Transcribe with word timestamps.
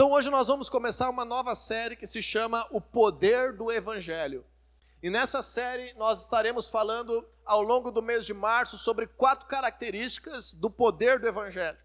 Então 0.00 0.12
hoje 0.12 0.30
nós 0.30 0.48
vamos 0.48 0.70
começar 0.70 1.10
uma 1.10 1.26
nova 1.26 1.54
série 1.54 1.94
que 1.94 2.06
se 2.06 2.22
chama 2.22 2.66
O 2.70 2.80
Poder 2.80 3.52
do 3.52 3.70
Evangelho. 3.70 4.46
E 5.02 5.10
nessa 5.10 5.42
série 5.42 5.92
nós 5.98 6.22
estaremos 6.22 6.70
falando 6.70 7.22
ao 7.44 7.60
longo 7.60 7.90
do 7.90 8.00
mês 8.00 8.24
de 8.24 8.32
março 8.32 8.78
sobre 8.78 9.06
quatro 9.06 9.46
características 9.46 10.54
do 10.54 10.70
poder 10.70 11.18
do 11.18 11.28
Evangelho. 11.28 11.76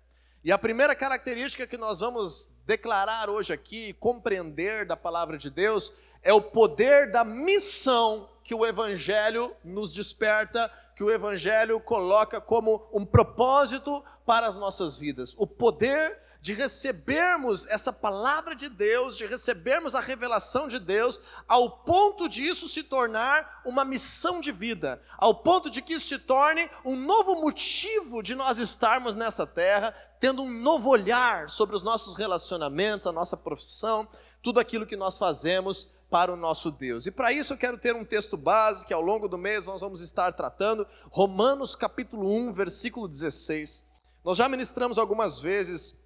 E 0.45 0.49
a 0.49 0.57
primeira 0.57 0.95
característica 0.95 1.67
que 1.67 1.75
nós 1.75 1.99
vamos 1.99 2.57
declarar 2.65 3.29
hoje 3.29 3.51
aqui, 3.51 3.91
compreender 3.99 4.85
da 4.85 4.95
palavra 4.95 5.37
de 5.37 5.49
Deus, 5.49 5.95
é 6.23 6.31
o 6.31 6.41
poder 6.41 7.11
da 7.11 7.25
missão 7.25 8.29
que 8.45 8.55
o 8.55 8.65
Evangelho 8.65 9.53
nos 9.61 9.91
desperta, 9.91 10.71
que 10.95 11.03
o 11.03 11.11
Evangelho 11.11 11.81
coloca 11.81 12.39
como 12.39 12.87
um 12.93 13.05
propósito 13.05 14.01
para 14.25 14.47
as 14.47 14.57
nossas 14.57 14.95
vidas. 14.95 15.35
O 15.37 15.45
poder 15.45 16.23
de 16.45 16.53
recebermos 16.53 17.65
essa 17.65 17.91
palavra 17.91 18.55
de 18.55 18.69
Deus, 18.69 19.17
de 19.17 19.25
recebermos 19.25 19.95
a 19.95 19.99
revelação 19.99 20.67
de 20.67 20.77
Deus, 20.77 21.19
ao 21.47 21.79
ponto 21.79 22.29
de 22.29 22.43
isso 22.43 22.67
se 22.67 22.83
tornar 22.83 23.63
uma 23.65 23.83
missão 23.83 24.39
de 24.39 24.51
vida, 24.51 25.01
ao 25.17 25.33
ponto 25.33 25.71
de 25.71 25.81
que 25.81 25.93
isso 25.93 26.07
se 26.07 26.19
torne 26.19 26.69
um 26.85 26.95
novo 26.95 27.41
motivo 27.41 28.21
de 28.21 28.35
nós 28.35 28.59
estarmos 28.59 29.15
nessa 29.15 29.47
terra, 29.47 29.91
tendo 30.19 30.43
um 30.43 30.61
novo 30.61 30.87
olhar 30.87 31.49
sobre 31.49 31.75
os 31.75 31.81
nossos 31.81 32.15
relacionamentos, 32.15 33.07
a 33.07 33.11
nossa 33.11 33.35
profissão, 33.35 34.07
tudo 34.43 34.59
aquilo 34.59 34.85
que 34.85 34.95
nós 34.95 35.17
fazemos 35.17 35.95
para 36.11 36.31
o 36.31 36.37
nosso 36.37 36.69
Deus. 36.69 37.07
E 37.07 37.11
para 37.11 37.33
isso 37.33 37.53
eu 37.53 37.57
quero 37.57 37.79
ter 37.79 37.95
um 37.95 38.05
texto 38.05 38.37
base 38.37 38.85
que 38.85 38.93
ao 38.93 39.01
longo 39.01 39.27
do 39.27 39.35
mês 39.35 39.65
nós 39.65 39.81
vamos 39.81 39.99
estar 39.99 40.31
tratando, 40.33 40.85
Romanos 41.09 41.75
capítulo 41.75 42.29
1, 42.29 42.53
versículo 42.53 43.07
16. 43.07 43.89
Nós 44.23 44.37
já 44.37 44.47
ministramos 44.47 44.99
algumas 44.99 45.39
vezes 45.39 46.04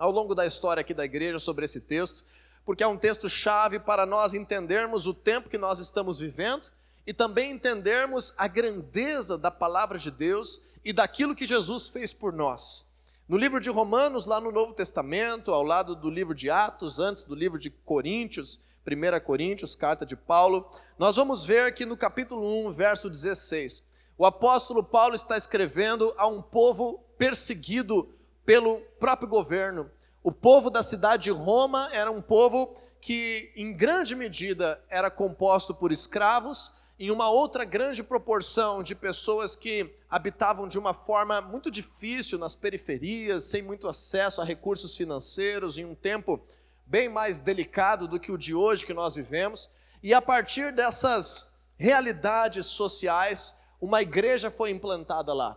ao 0.00 0.10
longo 0.10 0.34
da 0.34 0.46
história 0.46 0.80
aqui 0.80 0.94
da 0.94 1.04
igreja 1.04 1.38
sobre 1.38 1.66
esse 1.66 1.82
texto, 1.82 2.24
porque 2.64 2.82
é 2.82 2.86
um 2.86 2.96
texto 2.96 3.28
chave 3.28 3.78
para 3.78 4.06
nós 4.06 4.32
entendermos 4.32 5.06
o 5.06 5.12
tempo 5.12 5.50
que 5.50 5.58
nós 5.58 5.78
estamos 5.78 6.18
vivendo 6.18 6.68
e 7.06 7.12
também 7.12 7.50
entendermos 7.52 8.32
a 8.38 8.48
grandeza 8.48 9.36
da 9.36 9.50
palavra 9.50 9.98
de 9.98 10.10
Deus 10.10 10.62
e 10.82 10.90
daquilo 10.90 11.34
que 11.34 11.44
Jesus 11.44 11.90
fez 11.90 12.14
por 12.14 12.32
nós. 12.32 12.90
No 13.28 13.36
livro 13.36 13.60
de 13.60 13.68
Romanos, 13.68 14.24
lá 14.24 14.40
no 14.40 14.50
Novo 14.50 14.72
Testamento, 14.72 15.52
ao 15.52 15.62
lado 15.62 15.94
do 15.94 16.08
livro 16.08 16.34
de 16.34 16.48
Atos, 16.48 16.98
antes 16.98 17.22
do 17.22 17.34
livro 17.34 17.58
de 17.58 17.68
Coríntios, 17.68 18.58
1 18.86 19.20
Coríntios, 19.22 19.76
carta 19.76 20.06
de 20.06 20.16
Paulo, 20.16 20.66
nós 20.98 21.16
vamos 21.16 21.44
ver 21.44 21.74
que 21.74 21.84
no 21.84 21.96
capítulo 21.96 22.66
1, 22.68 22.72
verso 22.72 23.10
16, 23.10 23.86
o 24.16 24.24
apóstolo 24.24 24.82
Paulo 24.82 25.14
está 25.14 25.36
escrevendo 25.36 26.14
a 26.16 26.26
um 26.26 26.40
povo 26.40 27.04
perseguido 27.18 28.14
pelo 28.50 28.80
próprio 28.98 29.28
governo. 29.28 29.88
O 30.24 30.32
povo 30.32 30.70
da 30.70 30.82
cidade 30.82 31.22
de 31.22 31.30
Roma 31.30 31.88
era 31.92 32.10
um 32.10 32.20
povo 32.20 32.74
que, 33.00 33.52
em 33.54 33.72
grande 33.72 34.16
medida, 34.16 34.84
era 34.90 35.08
composto 35.08 35.72
por 35.72 35.92
escravos, 35.92 36.80
e 36.98 37.12
uma 37.12 37.30
outra 37.30 37.64
grande 37.64 38.02
proporção 38.02 38.82
de 38.82 38.92
pessoas 38.96 39.54
que 39.54 39.94
habitavam 40.10 40.66
de 40.66 40.80
uma 40.80 40.92
forma 40.92 41.40
muito 41.40 41.70
difícil 41.70 42.40
nas 42.40 42.56
periferias, 42.56 43.44
sem 43.44 43.62
muito 43.62 43.86
acesso 43.86 44.40
a 44.40 44.44
recursos 44.44 44.96
financeiros, 44.96 45.78
em 45.78 45.84
um 45.84 45.94
tempo 45.94 46.44
bem 46.84 47.08
mais 47.08 47.38
delicado 47.38 48.08
do 48.08 48.18
que 48.18 48.32
o 48.32 48.36
de 48.36 48.52
hoje 48.52 48.84
que 48.84 48.92
nós 48.92 49.14
vivemos. 49.14 49.70
E 50.02 50.12
a 50.12 50.20
partir 50.20 50.72
dessas 50.72 51.68
realidades 51.78 52.66
sociais, 52.66 53.60
uma 53.80 54.02
igreja 54.02 54.50
foi 54.50 54.70
implantada 54.70 55.32
lá. 55.32 55.56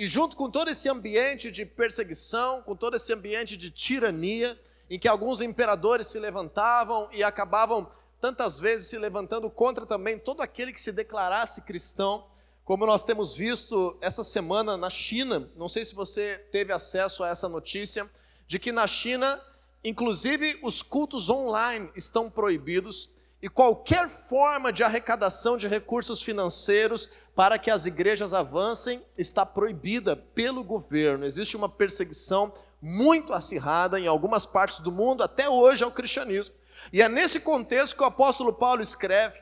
E 0.00 0.08
junto 0.08 0.34
com 0.34 0.50
todo 0.50 0.70
esse 0.70 0.88
ambiente 0.88 1.50
de 1.50 1.66
perseguição, 1.66 2.62
com 2.62 2.74
todo 2.74 2.96
esse 2.96 3.12
ambiente 3.12 3.54
de 3.54 3.70
tirania, 3.70 4.58
em 4.88 4.98
que 4.98 5.06
alguns 5.06 5.42
imperadores 5.42 6.06
se 6.06 6.18
levantavam 6.18 7.06
e 7.12 7.22
acabavam 7.22 7.86
tantas 8.18 8.58
vezes 8.58 8.86
se 8.86 8.96
levantando 8.96 9.50
contra 9.50 9.84
também 9.84 10.18
todo 10.18 10.40
aquele 10.40 10.72
que 10.72 10.80
se 10.80 10.90
declarasse 10.90 11.60
cristão, 11.66 12.24
como 12.64 12.86
nós 12.86 13.04
temos 13.04 13.34
visto 13.34 13.94
essa 14.00 14.24
semana 14.24 14.74
na 14.74 14.88
China, 14.88 15.46
não 15.54 15.68
sei 15.68 15.84
se 15.84 15.94
você 15.94 16.38
teve 16.50 16.72
acesso 16.72 17.22
a 17.22 17.28
essa 17.28 17.46
notícia, 17.46 18.08
de 18.48 18.58
que 18.58 18.72
na 18.72 18.86
China, 18.86 19.38
inclusive 19.84 20.60
os 20.62 20.80
cultos 20.80 21.28
online 21.28 21.90
estão 21.94 22.30
proibidos 22.30 23.10
e 23.42 23.50
qualquer 23.50 24.08
forma 24.08 24.72
de 24.72 24.82
arrecadação 24.82 25.58
de 25.58 25.68
recursos 25.68 26.22
financeiros 26.22 27.10
para 27.40 27.58
que 27.58 27.70
as 27.70 27.86
igrejas 27.86 28.34
avancem 28.34 29.02
está 29.16 29.46
proibida 29.46 30.14
pelo 30.14 30.62
governo. 30.62 31.24
Existe 31.24 31.56
uma 31.56 31.70
perseguição 31.70 32.52
muito 32.82 33.32
acirrada 33.32 33.98
em 33.98 34.06
algumas 34.06 34.44
partes 34.44 34.80
do 34.80 34.92
mundo, 34.92 35.22
até 35.22 35.48
hoje, 35.48 35.82
ao 35.82 35.90
cristianismo. 35.90 36.54
E 36.92 37.00
é 37.00 37.08
nesse 37.08 37.40
contexto 37.40 37.96
que 37.96 38.02
o 38.02 38.06
apóstolo 38.06 38.52
Paulo 38.52 38.82
escreve, 38.82 39.40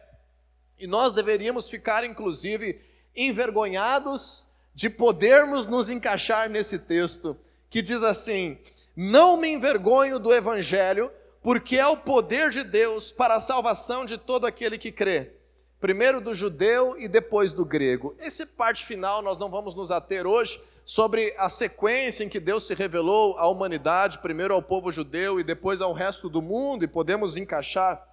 e 0.79 0.87
nós 0.87 1.13
deveríamos 1.13 1.69
ficar, 1.69 2.05
inclusive, 2.05 2.81
envergonhados 3.17 4.53
de 4.73 4.89
podermos 4.89 5.67
nos 5.67 5.91
encaixar 5.91 6.49
nesse 6.49 6.79
texto, 6.79 7.37
que 7.69 7.83
diz 7.83 8.05
assim: 8.05 8.57
Não 8.95 9.37
me 9.37 9.49
envergonho 9.49 10.21
do 10.21 10.33
evangelho, 10.33 11.11
porque 11.43 11.77
é 11.77 11.87
o 11.89 11.97
poder 11.97 12.51
de 12.51 12.63
Deus 12.63 13.11
para 13.11 13.35
a 13.35 13.41
salvação 13.41 14.05
de 14.05 14.17
todo 14.17 14.47
aquele 14.47 14.79
que 14.79 14.93
crê 14.93 15.37
primeiro 15.81 16.21
do 16.21 16.35
judeu 16.35 16.99
e 16.99 17.07
depois 17.07 17.53
do 17.53 17.65
grego. 17.65 18.15
Essa 18.19 18.47
parte 18.47 18.85
final 18.85 19.23
nós 19.23 19.39
não 19.39 19.51
vamos 19.51 19.75
nos 19.75 19.91
ater 19.91 20.27
hoje 20.27 20.61
sobre 20.85 21.35
a 21.39 21.49
sequência 21.49 22.25
em 22.25 22.29
que 22.29 22.41
Deus 22.41 22.67
se 22.67 22.75
revelou 22.75 23.37
à 23.39 23.47
humanidade, 23.47 24.19
primeiro 24.19 24.55
ao 24.55 24.63
povo 24.63 24.91
judeu 24.91 25.39
e 25.39 25.45
depois 25.45 25.81
ao 25.81 25.93
resto 25.93 26.29
do 26.29 26.41
mundo, 26.41 26.83
e 26.83 26.89
podemos 26.89 27.37
encaixar 27.37 28.07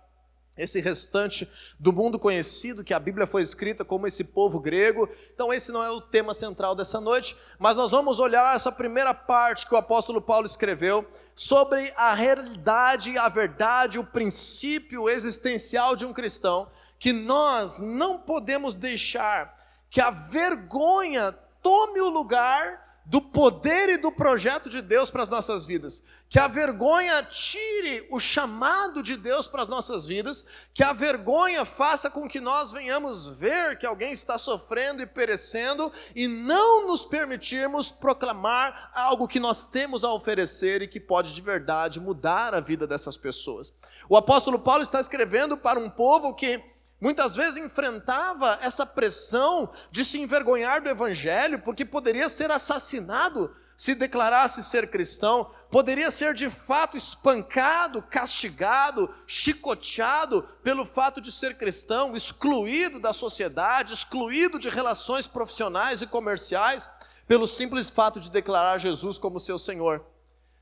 esse 0.57 0.79
restante 0.79 1.49
do 1.79 1.91
mundo 1.91 2.19
conhecido 2.19 2.83
que 2.83 2.93
a 2.93 2.99
Bíblia 2.99 3.27
foi 3.27 3.41
escrita 3.41 3.83
como 3.83 4.07
esse 4.07 4.25
povo 4.25 4.59
grego. 4.59 5.09
Então 5.33 5.53
esse 5.53 5.71
não 5.71 5.83
é 5.83 5.89
o 5.89 6.01
tema 6.01 6.33
central 6.33 6.75
dessa 6.75 6.99
noite, 7.01 7.35
mas 7.59 7.75
nós 7.75 7.91
vamos 7.91 8.19
olhar 8.19 8.55
essa 8.55 8.71
primeira 8.71 9.13
parte 9.13 9.67
que 9.67 9.73
o 9.73 9.77
apóstolo 9.77 10.21
Paulo 10.21 10.45
escreveu 10.45 11.05
sobre 11.33 11.91
a 11.97 12.13
realidade, 12.13 13.17
a 13.17 13.27
verdade, 13.27 13.99
o 13.99 14.03
princípio 14.05 15.09
existencial 15.09 15.95
de 15.95 16.05
um 16.05 16.13
cristão 16.13 16.69
que 16.99 17.13
nós 17.13 17.79
não 17.79 18.19
podemos 18.19 18.75
deixar 18.75 19.53
que 19.89 20.01
a 20.01 20.11
vergonha 20.11 21.31
tome 21.61 22.01
o 22.01 22.09
lugar 22.09 22.85
do 23.05 23.21
poder 23.21 23.89
e 23.89 23.97
do 23.97 24.11
projeto 24.11 24.67
de 24.67 24.81
Deus 24.81 25.11
para 25.11 25.21
as 25.21 25.29
nossas 25.29 25.65
vidas. 25.65 26.03
Que 26.27 26.39
a 26.39 26.47
vergonha 26.47 27.21
tire 27.23 28.07
o 28.09 28.19
chamado 28.19 29.03
de 29.03 29.15
Deus 29.15 29.47
para 29.47 29.61
as 29.61 29.69
nossas 29.69 30.07
vidas, 30.07 30.45
que 30.73 30.83
a 30.83 30.91
vergonha 30.91 31.63
faça 31.63 32.09
com 32.09 32.27
que 32.27 32.39
nós 32.39 32.71
venhamos 32.71 33.27
ver 33.27 33.77
que 33.77 33.85
alguém 33.85 34.11
está 34.11 34.39
sofrendo 34.39 35.03
e 35.03 35.05
perecendo 35.05 35.91
e 36.15 36.27
não 36.27 36.87
nos 36.87 37.05
permitirmos 37.05 37.91
proclamar 37.91 38.91
algo 38.95 39.27
que 39.27 39.39
nós 39.39 39.67
temos 39.67 40.03
a 40.03 40.11
oferecer 40.11 40.81
e 40.81 40.87
que 40.87 40.99
pode 40.99 41.31
de 41.31 41.41
verdade 41.41 41.99
mudar 41.99 42.55
a 42.55 42.59
vida 42.59 42.87
dessas 42.87 43.15
pessoas. 43.15 43.71
O 44.09 44.17
apóstolo 44.17 44.57
Paulo 44.57 44.81
está 44.81 44.99
escrevendo 44.99 45.55
para 45.55 45.79
um 45.79 45.91
povo 45.91 46.33
que 46.33 46.74
Muitas 46.99 47.35
vezes 47.35 47.57
enfrentava 47.57 48.57
essa 48.61 48.85
pressão 48.85 49.71
de 49.91 50.05
se 50.05 50.19
envergonhar 50.19 50.81
do 50.81 50.89
Evangelho, 50.89 51.59
porque 51.59 51.83
poderia 51.83 52.29
ser 52.29 52.49
assassinado 52.51 53.55
se 53.75 53.93
declarasse 53.93 54.63
ser 54.63 54.89
cristão, 54.89 55.51
poderia 55.69 56.09
ser 56.09 56.33
de 56.33 56.49
fato 56.49 56.95
espancado, 56.95 58.01
castigado, 58.01 59.13
chicoteado 59.27 60.43
pelo 60.63 60.85
fato 60.85 61.19
de 61.19 61.31
ser 61.31 61.57
cristão, 61.57 62.15
excluído 62.15 62.99
da 62.99 63.11
sociedade, 63.11 63.93
excluído 63.93 64.57
de 64.57 64.69
relações 64.69 65.27
profissionais 65.27 66.01
e 66.01 66.07
comerciais, 66.07 66.89
pelo 67.27 67.47
simples 67.47 67.89
fato 67.89 68.19
de 68.19 68.29
declarar 68.29 68.77
Jesus 68.77 69.17
como 69.17 69.39
seu 69.39 69.59
Senhor. 69.59 70.05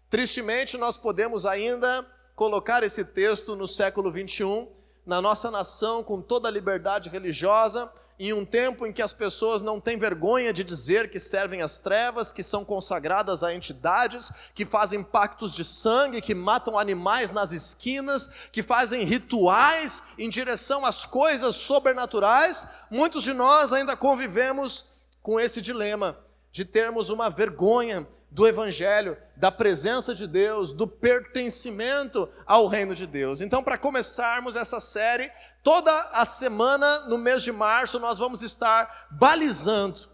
Tristemente, 0.10 0.78
nós 0.78 0.98
podemos 0.98 1.46
ainda 1.46 2.06
colocar 2.36 2.82
esse 2.82 3.06
texto 3.06 3.56
no 3.56 3.68
século 3.68 4.12
21 4.12 4.83
na 5.06 5.22
nossa 5.22 5.52
nação 5.52 6.04
com 6.04 6.22
toda 6.22 6.48
a 6.48 6.52
liberdade 6.52 7.10
religiosa, 7.10 7.92
em 8.20 8.32
um 8.32 8.46
tempo 8.46 8.86
em 8.86 8.94
que 8.94 9.02
as 9.02 9.12
pessoas 9.12 9.62
não 9.62 9.82
têm 9.82 9.98
vergonha 9.98 10.54
de 10.54 10.64
dizer 10.64 11.10
que 11.10 11.20
servem 11.20 11.62
às 11.62 11.80
trevas, 11.80 12.32
que 12.32 12.44
são 12.44 12.64
consagradas 12.64 13.44
a 13.44 13.54
entidades, 13.54 14.32
que 14.54 14.66
fazem 14.66 15.04
pactos 15.04 15.52
de 15.52 15.66
sangue, 15.66 16.22
que 16.22 16.36
matam 16.36 16.78
animais 16.78 17.32
nas 17.32 17.52
esquinas, 17.52 18.50
que 18.52 18.62
fazem 18.62 19.04
rituais 19.04 20.04
em 20.18 20.30
direção 20.30 20.86
às 20.86 21.06
coisas 21.06 21.56
sobrenaturais, 21.56 22.68
muitos 22.90 23.24
de 23.24 23.34
nós 23.34 23.74
ainda 23.74 23.98
convivemos 23.98 24.86
com 25.22 25.40
esse 25.40 25.62
dilema 25.62 26.18
de 26.52 26.64
termos 26.64 27.10
uma 27.10 27.30
vergonha 27.30 28.08
do 28.34 28.48
Evangelho, 28.48 29.16
da 29.36 29.52
presença 29.52 30.16
de 30.16 30.28
Deus, 30.28 30.74
do 30.74 30.88
pertencimento 30.88 32.28
ao 32.48 32.68
reino 32.68 32.96
de 32.96 33.06
Deus. 33.06 33.42
Então, 33.42 33.64
para 33.64 33.78
começarmos 33.78 34.56
essa 34.56 34.80
série, 34.80 35.32
toda 35.62 35.92
a 36.14 36.26
semana, 36.26 37.02
no 37.02 37.18
mês 37.18 37.44
de 37.44 37.52
março, 37.52 38.00
nós 38.00 38.18
vamos 38.18 38.42
estar 38.42 39.08
balizando 39.12 40.10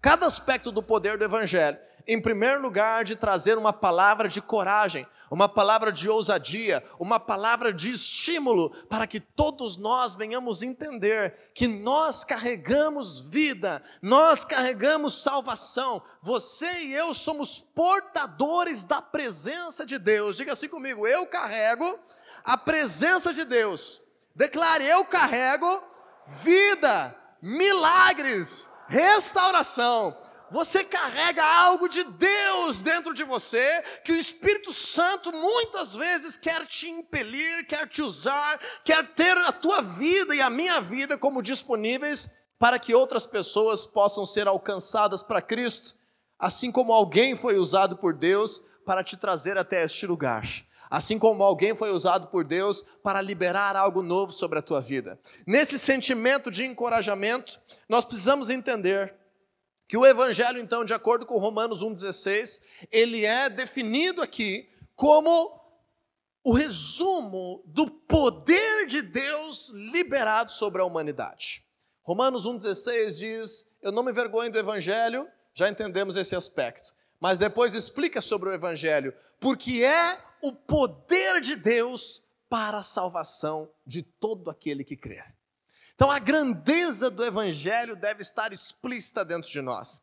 cada 0.00 0.26
aspecto 0.26 0.70
do 0.70 0.82
poder 0.82 1.16
do 1.16 1.24
Evangelho 1.24 1.78
em 2.08 2.20
primeiro 2.20 2.62
lugar, 2.62 3.04
de 3.04 3.14
trazer 3.14 3.58
uma 3.58 3.72
palavra 3.72 4.28
de 4.28 4.40
coragem, 4.40 5.06
uma 5.30 5.48
palavra 5.48 5.92
de 5.92 6.08
ousadia, 6.08 6.84
uma 6.98 7.20
palavra 7.20 7.72
de 7.72 7.90
estímulo, 7.90 8.70
para 8.88 9.06
que 9.06 9.20
todos 9.20 9.76
nós 9.76 10.14
venhamos 10.14 10.62
entender 10.62 11.50
que 11.54 11.66
nós 11.66 12.24
carregamos 12.24 13.20
vida, 13.20 13.82
nós 14.00 14.44
carregamos 14.44 15.22
salvação. 15.22 16.02
Você 16.22 16.84
e 16.84 16.94
eu 16.94 17.12
somos 17.12 17.58
portadores 17.58 18.84
da 18.84 19.02
presença 19.02 19.84
de 19.84 19.98
Deus. 19.98 20.36
Diga 20.36 20.52
assim 20.52 20.68
comigo: 20.68 21.06
eu 21.06 21.26
carrego 21.26 21.98
a 22.44 22.56
presença 22.56 23.32
de 23.32 23.44
Deus. 23.44 24.00
Declare: 24.34 24.84
eu 24.84 25.04
carrego 25.04 25.82
vida, 26.26 27.14
milagres, 27.42 28.70
restauração 28.88 30.27
você 30.50 30.84
carrega 30.84 31.44
algo 31.44 31.88
de 31.88 32.02
Deus 32.04 32.80
dentro 32.80 33.12
de 33.14 33.24
você, 33.24 33.82
que 34.04 34.12
o 34.12 34.16
Espírito 34.16 34.72
Santo 34.72 35.32
muitas 35.32 35.94
vezes 35.94 36.36
quer 36.36 36.66
te 36.66 36.88
impelir, 36.88 37.66
quer 37.66 37.86
te 37.86 38.02
usar, 38.02 38.60
quer 38.84 39.06
ter 39.14 39.36
a 39.36 39.52
tua 39.52 39.82
vida 39.82 40.34
e 40.34 40.40
a 40.40 40.50
minha 40.50 40.80
vida 40.80 41.18
como 41.18 41.42
disponíveis 41.42 42.36
para 42.58 42.78
que 42.78 42.94
outras 42.94 43.24
pessoas 43.24 43.86
possam 43.86 44.26
ser 44.26 44.48
alcançadas 44.48 45.22
para 45.22 45.40
Cristo, 45.40 45.94
assim 46.38 46.72
como 46.72 46.92
alguém 46.92 47.36
foi 47.36 47.56
usado 47.56 47.96
por 47.96 48.14
Deus 48.14 48.62
para 48.84 49.04
te 49.04 49.16
trazer 49.16 49.56
até 49.58 49.84
este 49.84 50.06
lugar. 50.06 50.46
Assim 50.90 51.18
como 51.18 51.42
alguém 51.42 51.76
foi 51.76 51.90
usado 51.90 52.28
por 52.28 52.44
Deus 52.44 52.82
para 53.02 53.20
liberar 53.20 53.76
algo 53.76 54.02
novo 54.02 54.32
sobre 54.32 54.58
a 54.58 54.62
tua 54.62 54.80
vida. 54.80 55.20
Nesse 55.46 55.78
sentimento 55.78 56.50
de 56.50 56.64
encorajamento, 56.64 57.60
nós 57.88 58.06
precisamos 58.06 58.48
entender 58.48 59.14
que 59.88 59.96
o 59.96 60.04
evangelho, 60.04 60.60
então, 60.60 60.84
de 60.84 60.92
acordo 60.92 61.24
com 61.24 61.38
Romanos 61.38 61.82
1,16, 61.82 62.60
ele 62.92 63.24
é 63.24 63.48
definido 63.48 64.20
aqui 64.20 64.68
como 64.94 65.58
o 66.44 66.52
resumo 66.52 67.62
do 67.64 67.90
poder 67.90 68.86
de 68.86 69.00
Deus 69.00 69.70
liberado 69.70 70.52
sobre 70.52 70.82
a 70.82 70.84
humanidade. 70.84 71.64
Romanos 72.02 72.46
1,16 72.46 73.16
diz: 73.16 73.66
Eu 73.80 73.90
não 73.90 74.02
me 74.02 74.12
vergonho 74.12 74.52
do 74.52 74.58
evangelho, 74.58 75.26
já 75.54 75.68
entendemos 75.68 76.16
esse 76.16 76.36
aspecto. 76.36 76.94
Mas 77.18 77.38
depois 77.38 77.74
explica 77.74 78.20
sobre 78.20 78.50
o 78.50 78.52
evangelho, 78.52 79.14
porque 79.40 79.82
é 79.82 80.18
o 80.42 80.52
poder 80.52 81.40
de 81.40 81.56
Deus 81.56 82.22
para 82.48 82.78
a 82.78 82.82
salvação 82.82 83.70
de 83.86 84.02
todo 84.02 84.50
aquele 84.50 84.84
que 84.84 84.96
crer. 84.96 85.37
Então 85.98 86.12
a 86.12 86.20
grandeza 86.20 87.10
do 87.10 87.24
evangelho 87.24 87.96
deve 87.96 88.22
estar 88.22 88.52
explícita 88.52 89.24
dentro 89.24 89.50
de 89.50 89.60
nós. 89.60 90.00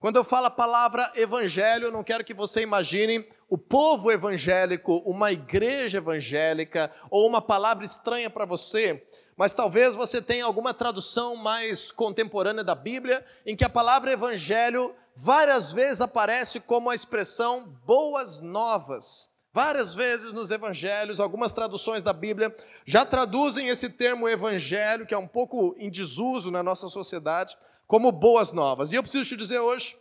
Quando 0.00 0.16
eu 0.16 0.24
falo 0.24 0.46
a 0.46 0.50
palavra 0.50 1.08
evangelho, 1.14 1.84
eu 1.84 1.92
não 1.92 2.02
quero 2.02 2.24
que 2.24 2.34
você 2.34 2.62
imagine 2.62 3.24
o 3.48 3.56
povo 3.56 4.10
evangélico, 4.10 4.96
uma 5.06 5.30
igreja 5.30 5.98
evangélica 5.98 6.92
ou 7.08 7.28
uma 7.28 7.40
palavra 7.40 7.84
estranha 7.84 8.28
para 8.28 8.44
você, 8.44 9.06
mas 9.36 9.54
talvez 9.54 9.94
você 9.94 10.20
tenha 10.20 10.44
alguma 10.44 10.74
tradução 10.74 11.36
mais 11.36 11.92
contemporânea 11.92 12.64
da 12.64 12.74
Bíblia 12.74 13.24
em 13.46 13.54
que 13.54 13.64
a 13.64 13.70
palavra 13.70 14.12
evangelho 14.12 14.96
várias 15.14 15.70
vezes 15.70 16.00
aparece 16.00 16.58
como 16.58 16.90
a 16.90 16.94
expressão 16.96 17.68
boas 17.86 18.40
novas. 18.40 19.35
Várias 19.56 19.94
vezes 19.94 20.34
nos 20.34 20.50
evangelhos, 20.50 21.18
algumas 21.18 21.50
traduções 21.50 22.02
da 22.02 22.12
Bíblia 22.12 22.54
já 22.84 23.06
traduzem 23.06 23.68
esse 23.68 23.88
termo 23.88 24.28
evangelho, 24.28 25.06
que 25.06 25.14
é 25.14 25.18
um 25.18 25.26
pouco 25.26 25.74
em 25.78 25.90
desuso 25.90 26.50
na 26.50 26.62
nossa 26.62 26.90
sociedade, 26.90 27.56
como 27.86 28.12
boas 28.12 28.52
novas. 28.52 28.92
E 28.92 28.96
eu 28.96 29.02
preciso 29.02 29.24
te 29.24 29.34
dizer 29.34 29.58
hoje 29.58 29.96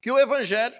que 0.00 0.10
o 0.10 0.18
evangelho 0.18 0.74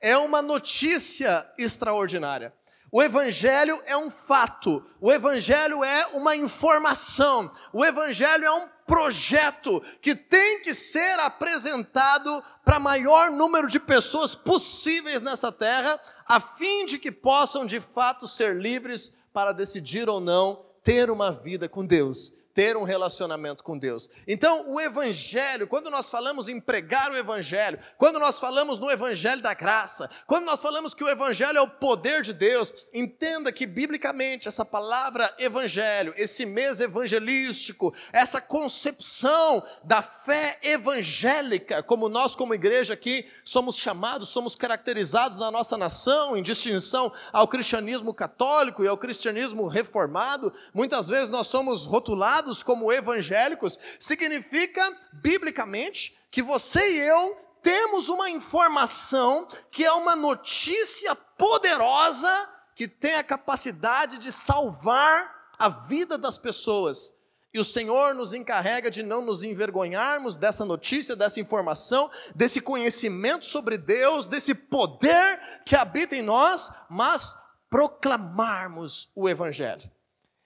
é 0.00 0.16
uma 0.16 0.40
notícia 0.40 1.52
extraordinária. 1.58 2.54
O 2.90 3.02
Evangelho 3.02 3.82
é 3.84 3.94
um 3.96 4.10
fato, 4.10 4.82
o 4.98 5.12
Evangelho 5.12 5.84
é 5.84 6.06
uma 6.14 6.34
informação, 6.34 7.52
o 7.70 7.84
Evangelho 7.84 8.46
é 8.46 8.50
um 8.50 8.66
projeto 8.86 9.82
que 10.00 10.14
tem 10.14 10.62
que 10.62 10.72
ser 10.72 11.20
apresentado 11.20 12.42
para 12.64 12.80
maior 12.80 13.30
número 13.30 13.66
de 13.66 13.78
pessoas 13.78 14.34
possíveis 14.34 15.20
nessa 15.20 15.52
terra, 15.52 16.00
a 16.28 16.38
fim 16.38 16.84
de 16.84 16.98
que 16.98 17.10
possam 17.10 17.64
de 17.64 17.80
fato 17.80 18.28
ser 18.28 18.54
livres 18.54 19.16
para 19.32 19.52
decidir 19.52 20.08
ou 20.08 20.20
não 20.20 20.64
ter 20.84 21.10
uma 21.10 21.32
vida 21.32 21.68
com 21.68 21.84
Deus 21.84 22.37
ter 22.58 22.76
um 22.76 22.82
relacionamento 22.82 23.62
com 23.62 23.78
Deus. 23.78 24.10
Então, 24.26 24.68
o 24.72 24.80
Evangelho, 24.80 25.68
quando 25.68 25.92
nós 25.92 26.10
falamos 26.10 26.48
em 26.48 26.58
pregar 26.58 27.08
o 27.12 27.16
Evangelho, 27.16 27.78
quando 27.96 28.18
nós 28.18 28.40
falamos 28.40 28.80
no 28.80 28.90
Evangelho 28.90 29.40
da 29.40 29.54
graça, 29.54 30.10
quando 30.26 30.46
nós 30.46 30.60
falamos 30.60 30.92
que 30.92 31.04
o 31.04 31.08
Evangelho 31.08 31.56
é 31.56 31.60
o 31.60 31.68
poder 31.68 32.20
de 32.20 32.32
Deus, 32.32 32.74
entenda 32.92 33.52
que, 33.52 33.64
biblicamente, 33.64 34.48
essa 34.48 34.64
palavra 34.64 35.32
Evangelho, 35.38 36.12
esse 36.16 36.44
mês 36.44 36.80
evangelístico, 36.80 37.94
essa 38.12 38.40
concepção 38.40 39.62
da 39.84 40.02
fé 40.02 40.58
evangélica, 40.60 41.80
como 41.80 42.08
nós, 42.08 42.34
como 42.34 42.54
igreja 42.54 42.94
aqui, 42.94 43.24
somos 43.44 43.76
chamados, 43.76 44.30
somos 44.30 44.56
caracterizados 44.56 45.38
na 45.38 45.48
nossa 45.52 45.76
nação, 45.76 46.36
em 46.36 46.42
distinção 46.42 47.12
ao 47.32 47.46
cristianismo 47.46 48.12
católico 48.12 48.82
e 48.82 48.88
ao 48.88 48.98
cristianismo 48.98 49.68
reformado, 49.68 50.52
muitas 50.74 51.06
vezes 51.06 51.30
nós 51.30 51.46
somos 51.46 51.84
rotulados 51.84 52.47
como 52.62 52.92
evangélicos, 52.92 53.78
significa, 53.98 54.82
biblicamente, 55.12 56.18
que 56.30 56.42
você 56.42 56.92
e 56.92 56.98
eu 56.98 57.36
temos 57.62 58.08
uma 58.08 58.30
informação 58.30 59.46
que 59.70 59.84
é 59.84 59.92
uma 59.92 60.14
notícia 60.14 61.14
poderosa 61.14 62.48
que 62.74 62.86
tem 62.86 63.16
a 63.16 63.24
capacidade 63.24 64.18
de 64.18 64.30
salvar 64.30 65.50
a 65.58 65.68
vida 65.68 66.16
das 66.16 66.38
pessoas. 66.38 67.14
E 67.52 67.58
o 67.58 67.64
Senhor 67.64 68.14
nos 68.14 68.32
encarrega 68.32 68.90
de 68.90 69.02
não 69.02 69.20
nos 69.20 69.42
envergonharmos 69.42 70.36
dessa 70.36 70.64
notícia, 70.64 71.16
dessa 71.16 71.40
informação, 71.40 72.10
desse 72.34 72.60
conhecimento 72.60 73.46
sobre 73.46 73.76
Deus, 73.76 74.26
desse 74.26 74.54
poder 74.54 75.40
que 75.64 75.74
habita 75.74 76.14
em 76.14 76.22
nós, 76.22 76.70
mas 76.88 77.36
proclamarmos 77.68 79.10
o 79.14 79.28
Evangelho. 79.28 79.90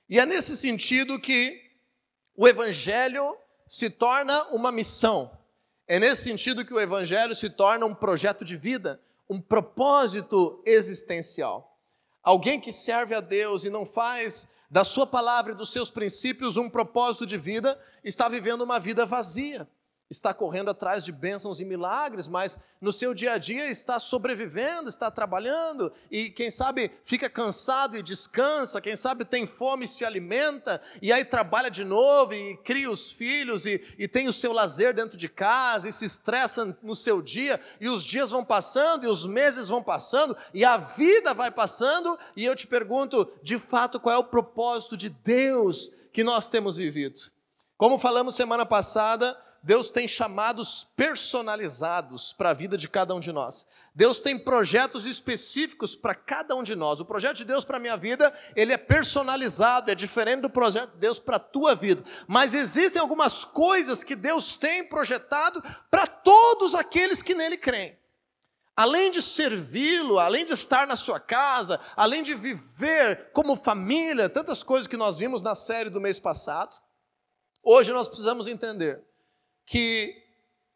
E 0.09 0.19
é 0.19 0.27
nesse 0.27 0.57
sentido 0.57 1.21
que 1.21 1.62
o 2.43 2.49
evangelho 2.49 3.39
se 3.69 3.89
torna 3.89 4.49
uma 4.49 4.73
missão. 4.73 5.31
É 5.87 6.01
nesse 6.01 6.25
sentido 6.25 6.65
que 6.65 6.75
o 6.75 6.81
evangelho 6.81 7.37
se 7.37 7.49
torna 7.49 7.87
um 7.87 7.95
projeto 7.95 8.45
de 8.45 8.57
vida, 8.57 9.01
um 9.31 9.41
propósito 9.41 10.61
existencial. 10.67 11.79
Alguém 12.21 12.61
que 12.61 12.73
serve 12.73 13.15
a 13.15 13.21
Deus 13.21 13.63
e 13.63 13.71
não 13.71 13.87
faz 13.87 14.49
da 14.69 14.83
sua 14.83 15.07
palavra 15.07 15.53
e 15.53 15.55
dos 15.55 15.71
seus 15.71 15.89
princípios 15.89 16.57
um 16.57 16.69
propósito 16.69 17.25
de 17.25 17.39
vida, 17.39 17.81
está 18.03 18.29
vivendo 18.29 18.63
uma 18.63 18.81
vida 18.81 19.07
vazia 19.07 19.69
está 20.11 20.35
correndo 20.35 20.71
atrás 20.71 21.05
de 21.05 21.11
bênçãos 21.11 21.61
e 21.61 21.65
milagres, 21.65 22.29
mas 22.29 22.59
no 22.81 22.93
seu 22.93 23.15
dia 23.15 23.33
a 23.33 23.39
dia 23.39 23.71
está 23.71 23.99
sobrevivendo, 23.99 24.89
está 24.89 25.11
trabalhando 25.11 25.93
e, 26.11 26.29
quem 26.29 26.51
sabe, 26.51 26.91
fica 27.05 27.31
cansado 27.31 27.97
e 27.97 28.03
descansa, 28.03 28.81
quem 28.81 28.95
sabe 28.95 29.25
tem 29.25 29.47
fome 29.47 29.85
e 29.85 29.89
se 29.89 30.05
alimenta, 30.05 30.83
e 31.01 31.13
aí 31.13 31.25
trabalha 31.25 31.71
de 31.71 31.85
novo 31.85 32.35
e 32.35 32.57
cria 32.59 32.91
os 32.91 33.11
filhos 33.11 33.65
e, 33.65 33.83
e 33.99 34.07
tem 34.07 34.29
o 34.29 34.33
seu 34.33 34.53
lazer 34.53 34.93
dentro 34.95 35.17
de 35.17 35.29
casa 35.29 35.89
e 35.89 35.93
se 35.93 36.05
estressa 36.05 36.77
no 36.83 36.95
seu 36.95 37.23
dia, 37.23 37.61
e 37.81 37.89
os 37.89 38.05
dias 38.05 38.31
vão 38.31 38.45
passando 38.45 39.05
e 39.05 39.09
os 39.09 39.25
meses 39.25 39.69
vão 39.69 39.83
passando 39.83 40.37
e 40.53 40.65
a 40.65 40.77
vida 40.77 41.33
vai 41.33 41.51
passando, 41.51 42.19
e 42.37 42.45
eu 42.45 42.55
te 42.55 42.67
pergunto, 42.67 43.31
de 43.43 43.59
fato, 43.59 43.99
qual 43.99 44.15
é 44.15 44.19
o 44.19 44.25
propósito 44.25 44.97
de 44.97 45.09
Deus 45.09 45.91
que 46.13 46.23
nós 46.23 46.51
temos 46.51 46.77
vivido? 46.77 47.21
Como 47.79 47.99
falamos 47.99 48.35
semana 48.35 48.67
passada, 48.67 49.37
Deus 49.63 49.93
tem 49.93 50.09
chamados 50.09 50.83
personalizados 50.97 52.33
para 52.33 52.51
a 52.51 52.55
vida 52.55 52.77
de 52.77 52.89
cada 52.89 53.15
um 53.15 53.21
de 53.21 53.31
nós. 53.31 53.69
Deus 53.95 54.21
tem 54.21 54.37
projetos 54.37 55.07
específicos 55.07 55.95
para 55.95 56.17
cada 56.17 56.57
um 56.57 56.65
de 56.65 56.75
nós. 56.75 56.99
O 56.99 57.05
projeto 57.05 57.37
de 57.37 57.45
Deus 57.45 57.65
para 57.65 57.77
a 57.77 57.81
minha 57.81 57.97
vida, 57.97 58.37
ele 58.57 58.73
é 58.73 58.77
personalizado, 58.77 59.89
é 59.89 59.95
diferente 59.95 60.41
do 60.41 60.51
projeto 60.51 60.91
de 60.93 60.99
Deus 60.99 61.21
para 61.21 61.37
a 61.37 61.41
tua 61.41 61.77
vida. 61.77 62.03
Mas 62.27 62.55
existem 62.55 63.01
algumas 63.01 63.45
coisas 63.45 64.03
que 64.03 64.17
Deus 64.17 64.57
tem 64.57 64.83
projetado 64.83 65.63
para 65.89 66.09
todos 66.09 66.75
aqueles 66.75 67.23
que 67.23 67.35
nele 67.35 67.57
creem. 67.57 67.97
Além 68.75 69.13
de 69.13 69.23
servi-lo, 69.23 70.19
além 70.19 70.45
de 70.45 70.55
estar 70.55 70.89
na 70.89 70.97
sua 70.97 71.21
casa, 71.21 71.79
além 71.95 72.23
de 72.23 72.35
viver 72.35 73.31
como 73.33 73.55
família, 73.55 74.29
tantas 74.29 74.65
coisas 74.65 74.89
que 74.89 74.97
nós 74.97 75.19
vimos 75.19 75.41
na 75.41 75.55
série 75.55 75.91
do 75.91 76.01
mês 76.01 76.19
passado, 76.19 76.75
hoje 77.63 77.93
nós 77.93 78.09
precisamos 78.09 78.49
entender 78.49 79.05
que 79.65 80.23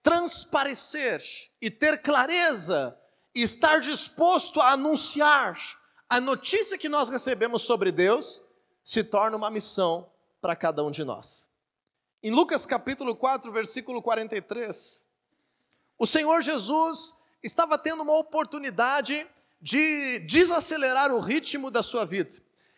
transparecer 0.03 1.23
e 1.61 1.71
ter 1.71 2.01
clareza 2.01 2.99
e 3.35 3.43
estar 3.43 3.81
disposto 3.81 4.61
a 4.61 4.73
anunciar 4.73 5.59
a 6.09 6.21
notícia 6.21 6.79
que 6.79 6.89
nós 6.89 7.09
recebemos 7.09 7.63
sobre 7.63 7.91
Deus 7.91 8.43
se 8.83 9.03
torna 9.03 9.37
uma 9.37 9.51
missão 9.51 10.11
para 10.41 10.55
cada 10.55 10.85
um 10.85 10.91
de 10.91 11.03
nós. 11.03 11.51
Em 12.23 12.31
Lucas 12.31 12.65
capítulo 12.65 13.17
4, 13.17 13.51
versículo 13.51 14.01
43, 14.01 15.09
o 15.99 16.07
Senhor 16.07 16.41
Jesus 16.43 17.15
estava 17.43 17.77
tendo 17.77 18.03
uma 18.03 18.17
oportunidade 18.17 19.27
de 19.61 20.21
desacelerar 20.21 21.13
o 21.13 21.21
ritmo 21.21 21.71
da 21.71 21.83
sua 21.83 22.05
vida. 22.05 22.37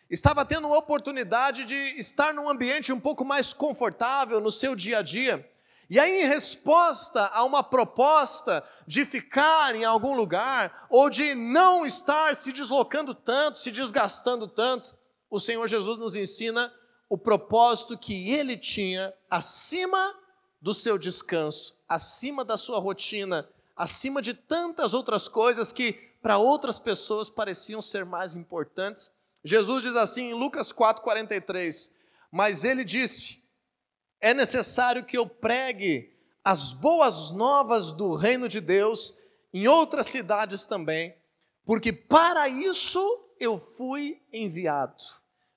Estava 0.09 0.43
tendo 0.43 0.67
uma 0.67 0.77
oportunidade 0.77 1.65
de 1.65 1.75
estar 1.99 2.33
num 2.33 2.49
ambiente 2.49 2.91
um 2.91 2.99
pouco 2.99 3.23
mais 3.23 3.53
confortável 3.53 4.41
no 4.41 4.51
seu 4.51 4.75
dia 4.75 4.99
a 4.99 5.01
dia. 5.03 5.47
E 5.89 5.99
aí, 5.99 6.21
em 6.21 6.27
resposta 6.27 7.25
a 7.33 7.43
uma 7.43 7.63
proposta 7.63 8.63
de 8.85 9.05
ficar 9.05 9.75
em 9.75 9.83
algum 9.83 10.13
lugar, 10.13 10.85
ou 10.89 11.09
de 11.09 11.33
não 11.33 11.85
estar 11.85 12.35
se 12.35 12.51
deslocando 12.51 13.15
tanto, 13.15 13.59
se 13.59 13.71
desgastando 13.71 14.47
tanto, 14.47 14.95
o 15.29 15.39
Senhor 15.39 15.67
Jesus 15.67 15.97
nos 15.97 16.15
ensina 16.15 16.71
o 17.09 17.17
propósito 17.17 17.97
que 17.97 18.31
ele 18.31 18.55
tinha 18.55 19.11
acima 19.29 20.15
do 20.61 20.73
seu 20.73 20.97
descanso, 20.97 21.77
acima 21.87 22.45
da 22.45 22.57
sua 22.57 22.77
rotina, 22.79 23.49
acima 23.75 24.21
de 24.21 24.33
tantas 24.33 24.93
outras 24.93 25.27
coisas 25.27 25.71
que 25.73 25.93
para 26.21 26.37
outras 26.37 26.77
pessoas 26.77 27.29
pareciam 27.29 27.81
ser 27.81 28.05
mais 28.05 28.35
importantes. 28.35 29.11
Jesus 29.43 29.81
diz 29.81 29.95
assim 29.95 30.31
em 30.31 30.33
Lucas 30.33 30.71
4:43, 30.71 31.93
mas 32.31 32.63
ele 32.63 32.83
disse: 32.83 33.38
é 34.21 34.33
necessário 34.33 35.03
que 35.03 35.17
eu 35.17 35.27
pregue 35.27 36.13
as 36.43 36.71
boas 36.71 37.31
novas 37.31 37.91
do 37.91 38.15
reino 38.15 38.47
de 38.49 38.59
Deus 38.59 39.17
em 39.53 39.67
outras 39.67 40.07
cidades 40.07 40.65
também, 40.65 41.15
porque 41.65 41.91
para 41.91 42.47
isso 42.47 42.99
eu 43.39 43.57
fui 43.57 44.21
enviado. 44.31 45.03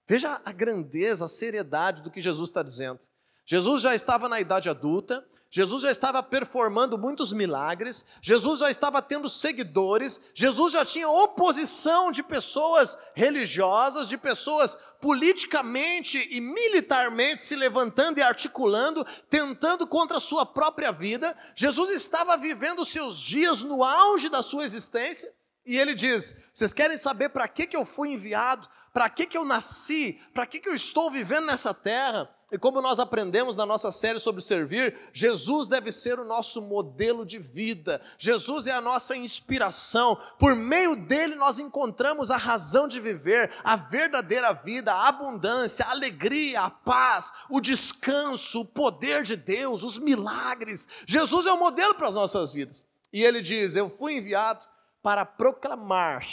Veja 0.06 0.40
a 0.44 0.52
grandeza, 0.52 1.24
a 1.24 1.28
seriedade 1.28 2.02
do 2.02 2.10
que 2.10 2.20
Jesus 2.20 2.48
está 2.48 2.62
dizendo. 2.62 3.00
Jesus 3.44 3.82
já 3.82 3.94
estava 3.94 4.28
na 4.28 4.40
idade 4.40 4.68
adulta, 4.68 5.26
Jesus 5.54 5.82
já 5.82 5.90
estava 5.90 6.22
performando 6.22 6.96
muitos 6.96 7.30
milagres, 7.30 8.06
Jesus 8.22 8.60
já 8.60 8.70
estava 8.70 9.02
tendo 9.02 9.28
seguidores, 9.28 10.18
Jesus 10.32 10.72
já 10.72 10.82
tinha 10.82 11.06
oposição 11.06 12.10
de 12.10 12.22
pessoas 12.22 12.96
religiosas, 13.14 14.08
de 14.08 14.16
pessoas 14.16 14.78
politicamente 14.98 16.26
e 16.30 16.40
militarmente 16.40 17.44
se 17.44 17.54
levantando 17.54 18.16
e 18.16 18.22
articulando, 18.22 19.06
tentando 19.28 19.86
contra 19.86 20.16
a 20.16 20.20
sua 20.20 20.46
própria 20.46 20.90
vida. 20.90 21.36
Jesus 21.54 21.90
estava 21.90 22.38
vivendo 22.38 22.82
seus 22.82 23.18
dias 23.18 23.60
no 23.60 23.84
auge 23.84 24.30
da 24.30 24.42
sua 24.42 24.64
existência, 24.64 25.30
e 25.66 25.76
ele 25.76 25.92
diz: 25.92 26.44
Vocês 26.50 26.72
querem 26.72 26.96
saber 26.96 27.28
para 27.28 27.46
que, 27.46 27.66
que 27.66 27.76
eu 27.76 27.84
fui 27.84 28.08
enviado? 28.08 28.66
Para 28.90 29.10
que, 29.10 29.26
que 29.26 29.36
eu 29.36 29.44
nasci? 29.44 30.18
Para 30.32 30.46
que, 30.46 30.58
que 30.58 30.68
eu 30.70 30.74
estou 30.74 31.10
vivendo 31.10 31.44
nessa 31.44 31.74
terra? 31.74 32.34
E 32.52 32.58
como 32.58 32.82
nós 32.82 32.98
aprendemos 32.98 33.56
na 33.56 33.64
nossa 33.64 33.90
série 33.90 34.20
sobre 34.20 34.42
servir, 34.42 34.94
Jesus 35.10 35.66
deve 35.68 35.90
ser 35.90 36.18
o 36.20 36.24
nosso 36.24 36.60
modelo 36.60 37.24
de 37.24 37.38
vida. 37.38 37.98
Jesus 38.18 38.66
é 38.66 38.72
a 38.72 38.80
nossa 38.80 39.16
inspiração. 39.16 40.20
Por 40.38 40.54
meio 40.54 40.94
dele 40.94 41.34
nós 41.34 41.58
encontramos 41.58 42.30
a 42.30 42.36
razão 42.36 42.86
de 42.86 43.00
viver, 43.00 43.50
a 43.64 43.76
verdadeira 43.76 44.52
vida, 44.52 44.92
a 44.92 45.08
abundância, 45.08 45.86
a 45.86 45.92
alegria, 45.92 46.60
a 46.60 46.68
paz, 46.68 47.32
o 47.48 47.58
descanso, 47.58 48.60
o 48.60 48.66
poder 48.66 49.22
de 49.22 49.34
Deus, 49.34 49.82
os 49.82 49.98
milagres. 49.98 50.86
Jesus 51.06 51.46
é 51.46 51.52
o 51.52 51.58
modelo 51.58 51.94
para 51.94 52.08
as 52.08 52.14
nossas 52.14 52.52
vidas. 52.52 52.84
E 53.10 53.24
ele 53.24 53.40
diz: 53.40 53.76
Eu 53.76 53.88
fui 53.88 54.18
enviado 54.18 54.66
para 55.02 55.24
proclamar 55.24 56.28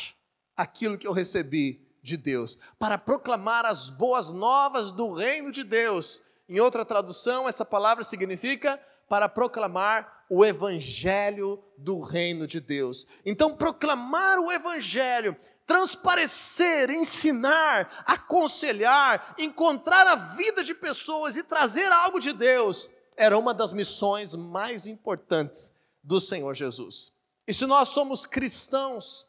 aquilo 0.57 0.97
que 0.97 1.07
eu 1.07 1.13
recebi 1.13 1.88
de 2.01 2.17
Deus, 2.17 2.57
para 2.77 2.97
proclamar 2.97 3.65
as 3.65 3.89
boas 3.89 4.31
novas 4.31 4.91
do 4.91 5.13
reino 5.13 5.51
de 5.51 5.63
Deus. 5.63 6.23
Em 6.47 6.59
outra 6.59 6.83
tradução, 6.83 7.47
essa 7.47 7.65
palavra 7.65 8.03
significa 8.03 8.79
para 9.07 9.27
proclamar 9.27 10.25
o 10.29 10.45
evangelho 10.45 11.63
do 11.77 11.99
reino 11.99 12.45
de 12.45 12.59
Deus. 12.59 13.07
Então, 13.25 13.55
proclamar 13.55 14.39
o 14.39 14.51
evangelho, 14.51 15.35
transparecer, 15.65 16.89
ensinar, 16.89 18.03
aconselhar, 18.05 19.35
encontrar 19.37 20.07
a 20.07 20.15
vida 20.15 20.63
de 20.63 20.73
pessoas 20.73 21.37
e 21.37 21.43
trazer 21.43 21.91
algo 21.91 22.19
de 22.19 22.33
Deus, 22.33 22.89
era 23.15 23.37
uma 23.37 23.53
das 23.53 23.73
missões 23.73 24.33
mais 24.33 24.87
importantes 24.87 25.73
do 26.03 26.21
Senhor 26.21 26.55
Jesus. 26.55 27.13
E 27.47 27.53
se 27.53 27.65
nós 27.65 27.89
somos 27.89 28.25
cristãos, 28.25 29.28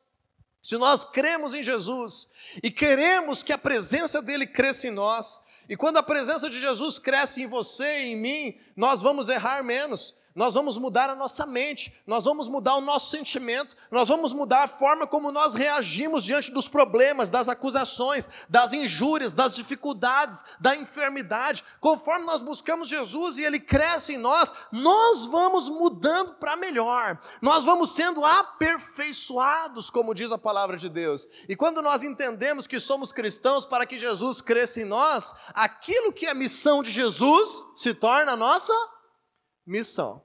se 0.62 0.76
nós 0.76 1.04
cremos 1.04 1.54
em 1.54 1.62
Jesus 1.62 2.28
e 2.62 2.70
queremos 2.70 3.42
que 3.42 3.52
a 3.52 3.58
presença 3.58 4.20
dele 4.20 4.46
cresça 4.46 4.88
em 4.88 4.90
nós, 4.90 5.40
e 5.68 5.76
quando 5.76 5.98
a 5.98 6.02
presença 6.02 6.50
de 6.50 6.60
Jesus 6.60 6.98
cresce 6.98 7.42
em 7.42 7.46
você 7.46 8.04
e 8.04 8.12
em 8.12 8.16
mim, 8.16 8.58
nós 8.76 9.00
vamos 9.00 9.28
errar 9.28 9.62
menos, 9.62 10.16
nós 10.34 10.54
vamos 10.54 10.78
mudar 10.78 11.10
a 11.10 11.14
nossa 11.14 11.44
mente, 11.44 11.92
nós 12.06 12.24
vamos 12.24 12.46
mudar 12.46 12.76
o 12.76 12.80
nosso 12.80 13.10
sentimento, 13.10 13.76
nós 13.90 14.06
vamos 14.06 14.32
mudar 14.32 14.62
a 14.62 14.68
forma 14.68 15.06
como 15.06 15.32
nós 15.32 15.54
reagimos 15.54 16.22
diante 16.22 16.52
dos 16.52 16.68
problemas, 16.68 17.28
das 17.28 17.48
acusações, 17.48 18.28
das 18.48 18.72
injúrias, 18.72 19.34
das 19.34 19.54
dificuldades, 19.54 20.42
da 20.60 20.76
enfermidade. 20.76 21.64
Conforme 21.80 22.24
nós 22.24 22.42
buscamos 22.42 22.88
Jesus 22.88 23.38
e 23.38 23.42
Ele 23.42 23.58
cresce 23.58 24.14
em 24.14 24.18
nós, 24.18 24.52
nós 24.70 25.26
vamos 25.26 25.68
mudando 25.68 26.34
para 26.34 26.56
melhor, 26.56 27.18
nós 27.42 27.64
vamos 27.64 27.90
sendo 27.90 28.24
aperfeiçoados, 28.24 29.90
como 29.90 30.14
diz 30.14 30.30
a 30.30 30.38
palavra 30.38 30.76
de 30.76 30.88
Deus. 30.88 31.26
E 31.48 31.56
quando 31.56 31.82
nós 31.82 32.04
entendemos 32.04 32.68
que 32.68 32.78
somos 32.78 33.10
cristãos 33.10 33.66
para 33.66 33.84
que 33.84 33.98
Jesus 33.98 34.40
cresça 34.40 34.80
em 34.80 34.84
nós, 34.84 35.34
aquilo 35.54 36.12
que 36.12 36.26
é 36.26 36.34
missão 36.34 36.84
de 36.84 36.90
Jesus 36.90 37.64
se 37.74 37.92
torna 37.92 38.36
nossa 38.36 38.72
missão. 39.70 40.22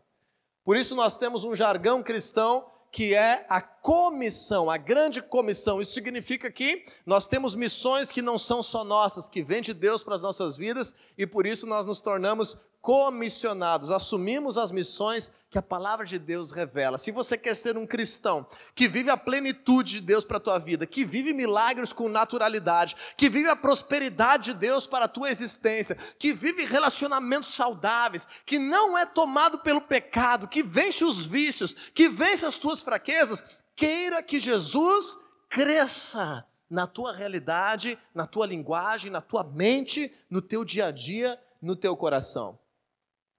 Por 0.64 0.76
isso 0.76 0.96
nós 0.96 1.18
temos 1.18 1.44
um 1.44 1.56
jargão 1.56 2.02
cristão 2.02 2.66
que 2.92 3.14
é 3.14 3.46
a 3.50 3.62
comissão, 3.62 4.70
a 4.70 4.78
grande 4.78 5.22
comissão. 5.22 5.82
Isso 5.82 5.94
significa 5.94 6.50
que 6.50 6.86
nós 7.06 7.28
temos 7.28 7.54
missões 7.54 8.12
que 8.12 8.22
não 8.22 8.40
são 8.40 8.64
só 8.64 8.84
nossas, 8.84 9.30
que 9.30 9.44
vêm 9.44 9.62
de 9.62 9.74
Deus 9.74 10.04
para 10.04 10.16
as 10.16 10.22
nossas 10.22 10.58
vidas 10.58 10.96
e 11.18 11.28
por 11.28 11.46
isso 11.46 11.68
nós 11.68 11.86
nos 11.86 12.02
tornamos 12.02 12.58
comissionados, 12.86 13.90
assumimos 13.90 14.60
as 14.60 14.70
missões 14.70 15.32
que 15.50 15.58
a 15.58 15.62
palavra 15.62 16.06
de 16.06 16.20
Deus 16.20 16.52
revela. 16.52 17.00
Se 17.00 17.10
você 17.10 17.36
quer 17.36 17.56
ser 17.56 17.80
um 17.80 17.88
cristão 17.88 18.46
que 18.76 18.88
vive 18.88 19.10
a 19.10 19.18
plenitude 19.18 19.94
de 19.94 20.02
Deus 20.02 20.24
para 20.24 20.38
a 20.38 20.40
tua 20.40 20.60
vida, 20.60 20.86
que 20.86 21.04
vive 21.04 21.34
milagres 21.34 21.92
com 21.92 22.08
naturalidade, 22.08 22.96
que 23.18 23.28
vive 23.28 23.50
a 23.50 23.56
prosperidade 23.56 24.54
de 24.54 24.60
Deus 24.60 24.86
para 24.86 25.06
a 25.06 25.08
tua 25.08 25.32
existência, 25.32 25.98
que 26.20 26.32
vive 26.32 26.64
relacionamentos 26.64 27.56
saudáveis, 27.56 28.28
que 28.46 28.60
não 28.60 28.96
é 28.96 29.04
tomado 29.04 29.58
pelo 29.60 29.82
pecado, 29.82 30.48
que 30.48 30.62
vence 30.62 31.04
os 31.04 31.26
vícios, 31.26 31.74
que 31.74 32.08
vence 32.08 32.46
as 32.46 32.56
tuas 32.56 32.84
fraquezas, 32.84 33.58
queira 33.76 34.22
que 34.22 34.40
Jesus 34.40 35.18
cresça 35.50 36.46
na 36.70 36.86
tua 36.86 37.16
realidade, 37.16 37.98
na 38.14 38.28
tua 38.28 38.46
linguagem, 38.46 39.10
na 39.10 39.22
tua 39.22 39.44
mente, 39.44 40.14
no 40.30 40.40
teu 40.40 40.64
dia 40.64 40.86
a 40.86 40.92
dia, 40.92 41.42
no 41.60 41.76
teu 41.76 41.98
coração. 41.98 42.60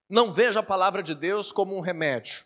Não 0.09 0.33
veja 0.33 0.61
a 0.61 0.63
palavra 0.63 1.03
de 1.03 1.15
Deus 1.15 1.51
como 1.51 1.77
um 1.77 1.81
remédio. 1.81 2.45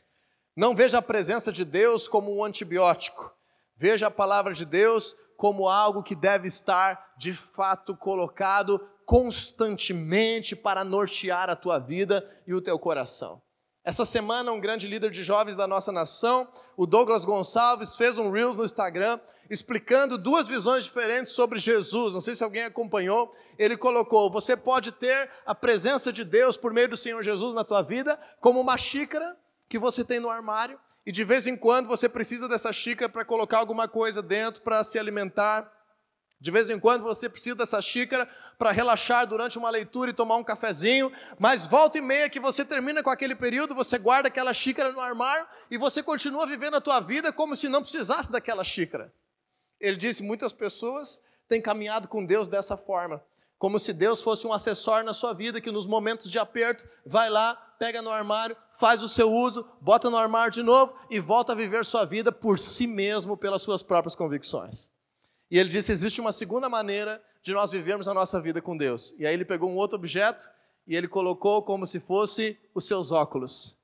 Não 0.57 0.75
veja 0.75 0.99
a 0.99 1.03
presença 1.03 1.53
de 1.53 1.65
Deus 1.65 2.09
como 2.09 2.35
um 2.35 2.43
antibiótico. 2.43 3.35
Veja 3.77 4.07
a 4.07 4.11
palavra 4.11 4.55
de 4.55 4.65
Deus 4.65 5.15
como 5.37 5.69
algo 5.69 6.03
que 6.03 6.15
deve 6.15 6.49
estar 6.49 7.15
de 7.19 7.33
fato 7.33 7.97
colocado 7.97 8.81
constantemente 9.05 10.55
para 10.55 10.85
nortear 10.85 11.51
a 11.51 11.57
tua 11.57 11.79
vida 11.79 12.27
e 12.47 12.55
o 12.55 12.61
teu 12.61 12.79
coração. 12.79 13.43
Essa 13.83 14.05
semana, 14.05 14.53
um 14.53 14.61
grande 14.61 14.87
líder 14.87 15.11
de 15.11 15.23
jovens 15.23 15.57
da 15.57 15.67
nossa 15.67 15.91
nação, 15.91 16.47
o 16.77 16.87
Douglas 16.87 17.25
Gonçalves, 17.25 17.97
fez 17.97 18.19
um 18.19 18.31
Reels 18.31 18.57
no 18.57 18.65
Instagram 18.65 19.19
explicando 19.51 20.17
duas 20.17 20.47
visões 20.47 20.85
diferentes 20.85 21.33
sobre 21.33 21.59
Jesus. 21.59 22.15
Não 22.15 22.21
sei 22.21 22.35
se 22.35 22.45
alguém 22.45 22.65
acompanhou 22.65 23.35
ele 23.61 23.77
colocou: 23.77 24.31
você 24.31 24.57
pode 24.57 24.91
ter 24.91 25.31
a 25.45 25.55
presença 25.55 26.11
de 26.11 26.25
Deus 26.25 26.57
por 26.57 26.73
meio 26.73 26.89
do 26.89 26.97
Senhor 26.97 27.23
Jesus 27.23 27.55
na 27.55 27.63
tua 27.63 27.83
vida, 27.83 28.19
como 28.41 28.59
uma 28.59 28.79
xícara 28.79 29.37
que 29.69 29.79
você 29.79 30.03
tem 30.03 30.19
no 30.19 30.31
armário, 30.31 30.81
e 31.05 31.13
de 31.13 31.23
vez 31.23 31.47
em 31.47 31.57
quando 31.57 31.87
você 31.87 32.09
precisa 32.09 32.49
dessa 32.49 32.73
xícara 32.73 33.11
para 33.11 33.23
colocar 33.23 33.59
alguma 33.59 33.87
coisa 33.87 34.23
dentro 34.23 34.63
para 34.63 34.83
se 34.83 34.99
alimentar. 34.99 35.71
De 36.43 36.51
vez 36.51 36.71
em 36.71 36.81
quando 36.81 37.03
você 37.03 37.29
precisa 37.29 37.55
dessa 37.55 37.83
xícara 37.83 38.27
para 38.59 38.71
relaxar 38.71 39.27
durante 39.27 39.59
uma 39.59 39.69
leitura 39.69 40.11
e 40.11 40.15
tomar 40.15 40.37
um 40.37 40.43
cafezinho, 40.43 41.13
mas 41.39 41.67
volta 41.67 41.99
e 41.99 42.01
meia 42.01 42.31
que 42.31 42.41
você 42.41 42.65
termina 42.65 43.03
com 43.03 43.11
aquele 43.11 43.35
período, 43.35 43.75
você 43.75 43.99
guarda 43.99 44.29
aquela 44.29 44.55
xícara 44.55 44.91
no 44.91 45.01
armário 45.01 45.47
e 45.71 45.77
você 45.77 46.03
continua 46.03 46.47
vivendo 46.47 46.77
a 46.77 46.81
tua 46.81 46.99
vida 46.99 47.31
como 47.31 47.55
se 47.55 47.69
não 47.69 47.83
precisasse 47.83 48.33
daquela 48.33 48.65
xícara. 48.65 49.13
Ele 49.81 49.97
disse: 49.97 50.23
muitas 50.23 50.53
pessoas 50.53 51.25
têm 51.49 51.61
caminhado 51.61 52.07
com 52.07 52.25
Deus 52.25 52.49
dessa 52.49 52.77
forma 52.77 53.23
como 53.61 53.79
se 53.79 53.93
Deus 53.93 54.23
fosse 54.23 54.47
um 54.47 54.55
acessório 54.55 55.05
na 55.05 55.13
sua 55.13 55.35
vida 55.35 55.61
que 55.61 55.71
nos 55.71 55.87
momentos 55.87 56.31
de 56.31 56.39
aperto 56.39 56.89
vai 57.05 57.29
lá, 57.29 57.55
pega 57.79 58.01
no 58.01 58.09
armário, 58.09 58.57
faz 58.79 59.03
o 59.03 59.09
seu 59.09 59.31
uso, 59.31 59.69
bota 59.83 60.09
no 60.09 60.17
armário 60.17 60.51
de 60.51 60.63
novo 60.63 60.95
e 61.11 61.21
volta 61.21 61.53
a 61.53 61.55
viver 61.55 61.85
sua 61.85 62.07
vida 62.07 62.33
por 62.33 62.59
si 62.59 62.87
mesmo, 62.87 63.37
pelas 63.37 63.61
suas 63.61 63.83
próprias 63.83 64.17
convicções. 64.17 64.89
E 65.51 65.59
ele 65.59 65.69
disse: 65.69 65.93
existe 65.93 66.23
uma 66.23 66.33
segunda 66.33 66.71
maneira 66.71 67.23
de 67.43 67.53
nós 67.53 67.71
vivermos 67.71 68.09
a 68.09 68.15
nossa 68.15 68.41
vida 68.41 68.63
com 68.63 68.75
Deus. 68.75 69.15
E 69.19 69.27
aí 69.27 69.35
ele 69.35 69.45
pegou 69.45 69.69
um 69.69 69.77
outro 69.77 69.99
objeto 69.99 70.51
e 70.87 70.97
ele 70.97 71.07
colocou 71.07 71.63
como 71.63 71.87
se 71.87 72.01
fosse 72.01 72.59
os 72.75 72.87
seus 72.87 73.13
óculos. 73.13 73.77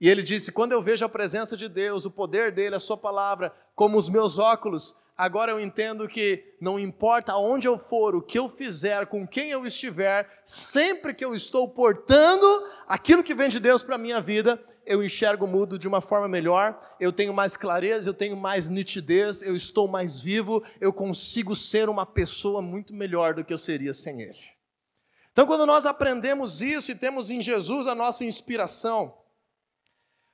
E 0.00 0.08
ele 0.08 0.22
disse: 0.22 0.50
Quando 0.50 0.72
eu 0.72 0.80
vejo 0.80 1.04
a 1.04 1.08
presença 1.08 1.54
de 1.54 1.68
Deus, 1.68 2.06
o 2.06 2.10
poder 2.10 2.50
dele, 2.50 2.76
a 2.76 2.80
sua 2.80 2.96
palavra, 2.96 3.54
como 3.74 3.98
os 3.98 4.08
meus 4.08 4.38
óculos, 4.38 4.96
agora 5.16 5.52
eu 5.52 5.60
entendo 5.60 6.08
que 6.08 6.54
não 6.60 6.78
importa 6.78 7.32
aonde 7.32 7.66
eu 7.66 7.78
for, 7.78 8.14
o 8.14 8.22
que 8.22 8.38
eu 8.38 8.48
fizer, 8.48 9.06
com 9.06 9.26
quem 9.26 9.50
eu 9.50 9.66
estiver, 9.66 10.28
sempre 10.44 11.14
que 11.14 11.24
eu 11.24 11.34
estou 11.34 11.68
portando 11.68 12.46
aquilo 12.86 13.22
que 13.22 13.34
vem 13.34 13.48
de 13.48 13.60
Deus 13.60 13.82
para 13.82 13.96
a 13.96 13.98
minha 13.98 14.20
vida, 14.20 14.62
eu 14.84 15.02
enxergo 15.02 15.44
o 15.44 15.48
mundo 15.48 15.78
de 15.78 15.86
uma 15.86 16.00
forma 16.00 16.28
melhor, 16.28 16.78
eu 16.98 17.12
tenho 17.12 17.32
mais 17.32 17.56
clareza, 17.56 18.08
eu 18.08 18.14
tenho 18.14 18.36
mais 18.36 18.68
nitidez, 18.68 19.42
eu 19.42 19.54
estou 19.54 19.86
mais 19.86 20.18
vivo, 20.18 20.62
eu 20.80 20.92
consigo 20.92 21.54
ser 21.54 21.88
uma 21.88 22.04
pessoa 22.04 22.60
muito 22.60 22.92
melhor 22.92 23.34
do 23.34 23.44
que 23.44 23.52
eu 23.52 23.58
seria 23.58 23.94
sem 23.94 24.20
Ele. 24.22 24.38
Então, 25.32 25.46
quando 25.46 25.64
nós 25.64 25.86
aprendemos 25.86 26.60
isso 26.60 26.90
e 26.90 26.94
temos 26.94 27.30
em 27.30 27.40
Jesus 27.40 27.86
a 27.86 27.94
nossa 27.94 28.24
inspiração, 28.24 29.16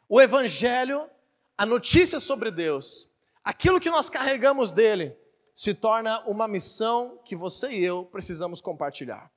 o 0.08 0.20
Evangelho, 0.20 1.08
a 1.56 1.66
notícia 1.66 2.18
sobre 2.18 2.50
Deus, 2.50 3.08
aquilo 3.48 3.80
que 3.80 3.88
nós 3.88 4.10
carregamos 4.10 4.72
dele, 4.72 5.16
se 5.54 5.72
torna 5.72 6.20
uma 6.26 6.46
missão 6.46 7.18
que 7.24 7.34
você 7.34 7.70
e 7.70 7.82
eu 7.82 8.04
precisamos 8.04 8.60
compartilhar. 8.60 9.32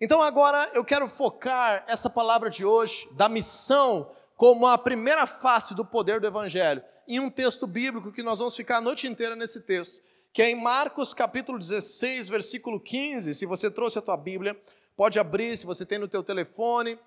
Então 0.00 0.22
agora 0.22 0.70
eu 0.72 0.82
quero 0.82 1.06
focar 1.06 1.84
essa 1.86 2.08
palavra 2.08 2.48
de 2.48 2.64
hoje, 2.64 3.06
da 3.12 3.28
missão, 3.28 4.10
como 4.34 4.66
a 4.66 4.78
primeira 4.78 5.26
face 5.26 5.74
do 5.74 5.84
poder 5.84 6.20
do 6.20 6.26
Evangelho, 6.26 6.82
em 7.06 7.20
um 7.20 7.28
texto 7.28 7.66
bíblico 7.66 8.10
que 8.10 8.22
nós 8.22 8.38
vamos 8.38 8.56
ficar 8.56 8.78
a 8.78 8.80
noite 8.80 9.06
inteira 9.06 9.36
nesse 9.36 9.60
texto, 9.60 10.02
que 10.32 10.40
é 10.40 10.48
em 10.48 10.54
Marcos 10.54 11.12
capítulo 11.12 11.58
16, 11.58 12.30
versículo 12.30 12.80
15. 12.80 13.34
Se 13.34 13.44
você 13.44 13.70
trouxe 13.70 13.98
a 13.98 14.02
tua 14.02 14.16
Bíblia, 14.16 14.58
pode 14.96 15.18
abrir, 15.18 15.54
se 15.58 15.66
você 15.66 15.84
tem 15.84 15.98
no 15.98 16.08
teu 16.08 16.22
telefone, 16.22 16.98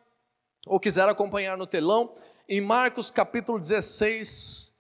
ou 0.68 0.80
quiser 0.80 1.10
acompanhar 1.10 1.58
no 1.58 1.66
telão 1.66 2.14
em 2.48 2.62
Marcos 2.62 3.10
capítulo 3.10 3.58
16, 3.58 4.73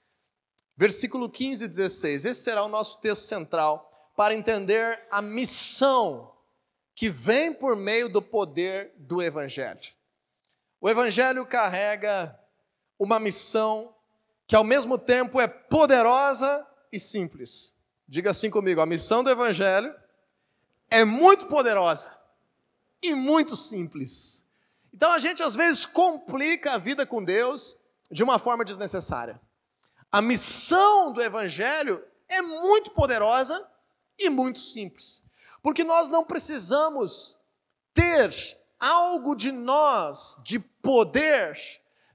versículo 0.75 1.29
15 1.29 1.65
e 1.65 1.67
16. 1.67 2.25
Esse 2.25 2.41
será 2.41 2.63
o 2.63 2.69
nosso 2.69 2.99
texto 2.99 3.23
central 3.23 4.11
para 4.15 4.33
entender 4.33 5.07
a 5.11 5.21
missão 5.21 6.31
que 6.95 7.09
vem 7.09 7.53
por 7.53 7.75
meio 7.75 8.07
do 8.07 8.21
poder 8.21 8.93
do 8.97 9.21
Evangelho. 9.21 9.91
O 10.79 10.89
Evangelho 10.89 11.45
carrega 11.45 12.37
uma 12.99 13.19
missão 13.19 13.95
que 14.45 14.55
ao 14.55 14.63
mesmo 14.63 14.97
tempo 14.97 15.39
é 15.39 15.47
poderosa 15.47 16.67
e 16.91 16.99
simples. 16.99 17.75
Diga 18.07 18.31
assim 18.31 18.49
comigo: 18.49 18.81
a 18.81 18.85
missão 18.85 19.23
do 19.23 19.29
Evangelho 19.29 19.93
é 20.89 21.03
muito 21.03 21.47
poderosa 21.47 22.19
e 23.01 23.13
muito 23.15 23.55
simples. 23.55 24.47
Então 24.93 25.11
a 25.11 25.19
gente 25.19 25.41
às 25.41 25.55
vezes 25.55 25.85
complica 25.85 26.73
a 26.73 26.77
vida 26.77 27.05
com 27.05 27.23
Deus 27.23 27.79
de 28.11 28.21
uma 28.21 28.37
forma 28.37 28.63
desnecessária. 28.63 29.41
A 30.13 30.21
missão 30.21 31.11
do 31.11 31.19
Evangelho 31.19 32.05
é 32.29 32.39
muito 32.39 32.91
poderosa 32.91 33.67
e 34.15 34.29
muito 34.29 34.59
simples, 34.59 35.23
porque 35.63 35.83
nós 35.83 36.07
não 36.07 36.23
precisamos 36.23 37.39
ter 37.95 38.31
algo 38.79 39.33
de 39.35 39.51
nós, 39.51 40.39
de 40.43 40.59
poder, 40.59 41.57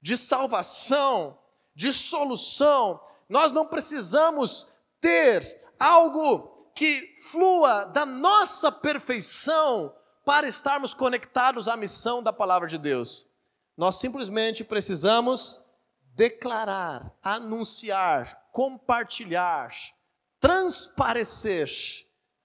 de 0.00 0.17
salvação, 0.17 1.37
de 1.75 1.93
solução, 1.93 3.00
nós 3.28 3.50
não 3.50 3.67
precisamos 3.67 4.69
ter 5.00 5.61
algo 5.76 6.71
que 6.76 7.19
flua 7.21 7.83
da 7.87 8.07
nossa 8.07 8.71
perfeição 8.71 9.93
para 10.25 10.47
estarmos 10.47 10.95
conectados 10.95 11.67
à 11.67 11.76
missão 11.76 12.23
da 12.23 12.33
palavra 12.33 12.69
de 12.69 12.78
Deus. 12.78 13.26
Nós 13.76 13.97
simplesmente 13.97 14.62
precisamos 14.62 15.64
declarar, 16.19 17.17
anunciar, 17.23 18.49
compartilhar, 18.51 19.71
transparecer 20.41 21.71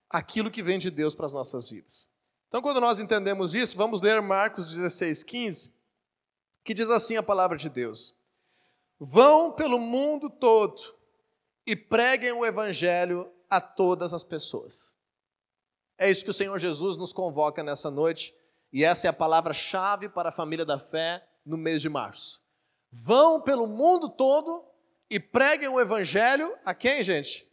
aquilo 0.08 0.51
que 0.51 0.62
vem 0.62 0.77
de 0.77 0.92
Deus 0.92 1.15
para 1.15 1.25
as 1.25 1.34
nossas 1.34 1.72
vidas. 1.72 2.08
Então, 2.48 2.62
quando 2.62 2.80
nós 2.80 3.00
entendemos 3.00 3.56
isso, 3.56 3.75
vamos 3.75 4.00
ler 4.00 4.22
Marcos 4.22 4.68
16, 4.68 5.24
15, 5.24 5.75
que 6.64 6.72
diz 6.72 6.92
assim 6.92 7.18
a 7.18 7.24
palavra 7.24 7.57
de 7.57 7.68
Deus: 7.68 8.16
Vão 9.00 9.51
pelo 9.51 9.79
mundo 9.79 10.29
todo 10.29 10.79
e 11.66 11.75
preguem 11.75 12.31
o 12.31 12.46
evangelho 12.46 13.27
a 13.50 13.59
todas 13.59 14.14
as 14.14 14.24
pessoas. 14.24 14.96
É 15.98 16.12
isso 16.12 16.24
que 16.24 16.29
o 16.29 16.33
Senhor 16.33 16.59
Jesus 16.59 16.96
nos 16.96 17.12
convoca 17.12 17.64
nessa 17.64 17.90
noite, 17.90 18.36
e 18.72 18.83
essa 18.83 19.07
é 19.07 19.09
a 19.09 19.14
palavra-chave 19.14 20.09
para 20.09 20.29
a 20.29 20.31
família 20.31 20.64
da 20.64 20.77
fé 20.77 21.27
no 21.44 21.57
mês 21.57 21.81
de 21.81 21.90
março. 21.90 22.43
Vão 22.96 23.42
pelo 23.42 23.66
mundo 23.66 24.08
todo 24.08 24.64
e 25.10 25.20
preguem 25.20 25.68
o 25.68 25.82
evangelho 25.82 26.56
a 26.64 26.75
quem, 26.75 27.01
gente? 27.01 27.51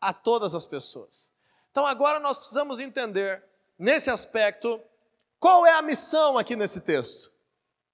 A 0.00 0.12
todas 0.12 0.56
as 0.56 0.66
pessoas. 0.66 1.32
Então 1.70 1.86
agora 1.86 2.18
nós 2.18 2.36
precisamos 2.36 2.80
entender, 2.80 3.44
nesse 3.78 4.10
aspecto, 4.10 4.82
qual 5.38 5.64
é 5.64 5.74
a 5.74 5.82
missão 5.82 6.36
aqui 6.36 6.56
nesse 6.56 6.80
texto? 6.80 7.32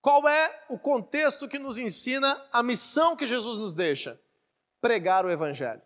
Qual 0.01 0.27
é 0.27 0.65
o 0.71 0.79
contexto 0.79 1.47
que 1.47 1.59
nos 1.59 1.77
ensina 1.77 2.43
a 2.51 2.63
missão 2.63 3.15
que 3.15 3.27
Jesus 3.27 3.59
nos 3.59 3.75
deixa? 3.75 4.19
Pregar 4.81 5.27
o 5.27 5.31
Evangelho. 5.31 5.83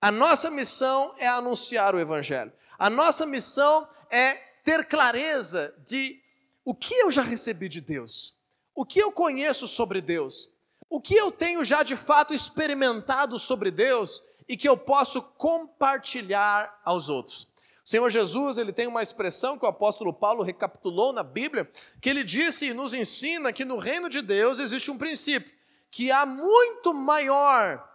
A 0.00 0.12
nossa 0.12 0.48
missão 0.48 1.12
é 1.18 1.26
anunciar 1.26 1.92
o 1.92 1.98
Evangelho. 1.98 2.52
A 2.78 2.88
nossa 2.88 3.26
missão 3.26 3.88
é 4.10 4.34
ter 4.62 4.84
clareza 4.84 5.74
de 5.84 6.22
o 6.64 6.72
que 6.72 6.94
eu 6.94 7.10
já 7.10 7.22
recebi 7.22 7.68
de 7.68 7.80
Deus, 7.80 8.38
o 8.74 8.84
que 8.84 8.98
eu 8.98 9.12
conheço 9.12 9.68
sobre 9.68 10.00
Deus, 10.00 10.50
o 10.90 11.00
que 11.00 11.14
eu 11.14 11.30
tenho 11.30 11.64
já 11.64 11.82
de 11.82 11.96
fato 11.96 12.34
experimentado 12.34 13.38
sobre 13.38 13.70
Deus 13.70 14.22
e 14.48 14.56
que 14.56 14.68
eu 14.68 14.76
posso 14.76 15.22
compartilhar 15.22 16.80
aos 16.84 17.08
outros. 17.08 17.48
O 17.84 17.88
Senhor 17.88 18.10
Jesus, 18.10 18.56
ele 18.56 18.72
tem 18.72 18.86
uma 18.86 19.02
expressão 19.02 19.58
que 19.58 19.64
o 19.64 19.68
apóstolo 19.68 20.12
Paulo 20.12 20.42
recapitulou 20.42 21.12
na 21.12 21.22
Bíblia, 21.22 21.70
que 22.00 22.08
ele 22.08 22.24
disse 22.24 22.68
e 22.68 22.74
nos 22.74 22.94
ensina 22.94 23.52
que 23.52 23.64
no 23.64 23.76
reino 23.76 24.08
de 24.08 24.22
Deus 24.22 24.58
existe 24.58 24.90
um 24.90 24.96
princípio, 24.96 25.52
que 25.90 26.10
há 26.10 26.24
muito 26.24 26.94
maior 26.94 27.86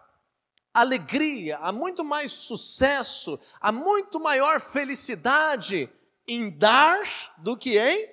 alegria, 0.72 1.58
há 1.58 1.72
muito 1.72 2.04
mais 2.04 2.32
sucesso, 2.32 3.40
há 3.60 3.72
muito 3.72 4.20
maior 4.20 4.62
felicidade 4.62 5.90
em 6.28 6.50
dar 6.50 7.34
do 7.40 7.58
que 7.58 7.80
em 7.80 8.10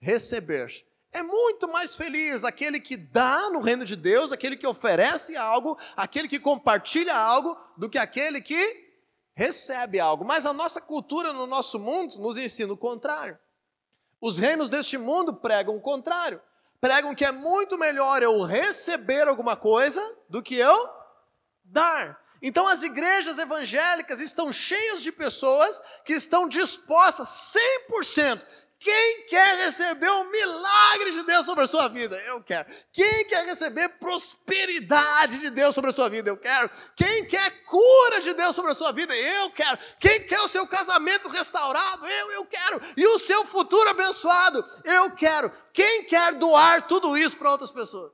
receber. 0.00 0.84
É 1.12 1.22
muito 1.22 1.68
mais 1.68 1.94
feliz 1.94 2.42
aquele 2.42 2.80
que 2.80 2.96
dá 2.96 3.50
no 3.50 3.60
reino 3.60 3.84
de 3.84 3.94
Deus, 3.94 4.32
aquele 4.32 4.56
que 4.56 4.66
oferece 4.66 5.36
algo, 5.36 5.78
aquele 5.94 6.26
que 6.26 6.40
compartilha 6.40 7.14
algo, 7.14 7.54
do 7.76 7.90
que 7.90 7.98
aquele 7.98 8.40
que 8.40 8.90
recebe 9.34 10.00
algo. 10.00 10.24
Mas 10.24 10.46
a 10.46 10.54
nossa 10.54 10.80
cultura 10.80 11.32
no 11.34 11.46
nosso 11.46 11.78
mundo 11.78 12.18
nos 12.18 12.38
ensina 12.38 12.72
o 12.72 12.78
contrário. 12.78 13.38
Os 14.20 14.38
reinos 14.38 14.70
deste 14.70 14.96
mundo 14.96 15.34
pregam 15.34 15.76
o 15.76 15.80
contrário. 15.80 16.40
Pregam 16.80 17.14
que 17.14 17.24
é 17.24 17.32
muito 17.32 17.78
melhor 17.78 18.22
eu 18.22 18.42
receber 18.44 19.28
alguma 19.28 19.54
coisa 19.54 20.00
do 20.30 20.42
que 20.42 20.54
eu 20.54 20.88
dar. 21.62 22.20
Então 22.40 22.66
as 22.66 22.82
igrejas 22.82 23.38
evangélicas 23.38 24.20
estão 24.20 24.52
cheias 24.52 25.02
de 25.02 25.12
pessoas 25.12 25.80
que 26.04 26.12
estão 26.12 26.48
dispostas 26.48 27.54
100%. 27.90 28.44
Quem 28.82 29.26
quer 29.28 29.64
receber 29.64 30.10
um 30.10 30.28
milagre 30.28 31.12
de 31.12 31.22
Deus 31.22 31.46
sobre 31.46 31.62
a 31.62 31.66
sua 31.68 31.86
vida? 31.86 32.16
Eu 32.22 32.42
quero. 32.42 32.68
Quem 32.92 33.28
quer 33.28 33.46
receber 33.46 33.88
prosperidade 33.90 35.38
de 35.38 35.50
Deus 35.50 35.72
sobre 35.72 35.90
a 35.90 35.92
sua 35.92 36.08
vida? 36.08 36.30
Eu 36.30 36.36
quero. 36.36 36.68
Quem 36.96 37.24
quer 37.26 37.62
cura 37.64 38.20
de 38.20 38.34
Deus 38.34 38.56
sobre 38.56 38.72
a 38.72 38.74
sua 38.74 38.90
vida? 38.90 39.14
Eu 39.14 39.52
quero. 39.52 39.78
Quem 40.00 40.26
quer 40.26 40.40
o 40.40 40.48
seu 40.48 40.66
casamento 40.66 41.28
restaurado? 41.28 42.04
Eu, 42.04 42.30
eu 42.32 42.46
quero. 42.46 42.80
E 42.96 43.06
o 43.06 43.20
seu 43.20 43.44
futuro 43.44 43.88
abençoado? 43.88 44.64
Eu 44.84 45.14
quero. 45.14 45.52
Quem 45.72 46.02
quer 46.06 46.34
doar 46.34 46.84
tudo 46.88 47.16
isso 47.16 47.36
para 47.36 47.52
outras 47.52 47.70
pessoas? 47.70 48.10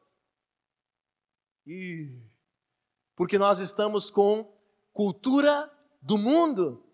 Porque 3.16 3.38
nós 3.38 3.59
estamos 3.59 4.11
com 4.11 4.54
cultura 4.92 5.74
do 6.02 6.18
mundo. 6.18 6.85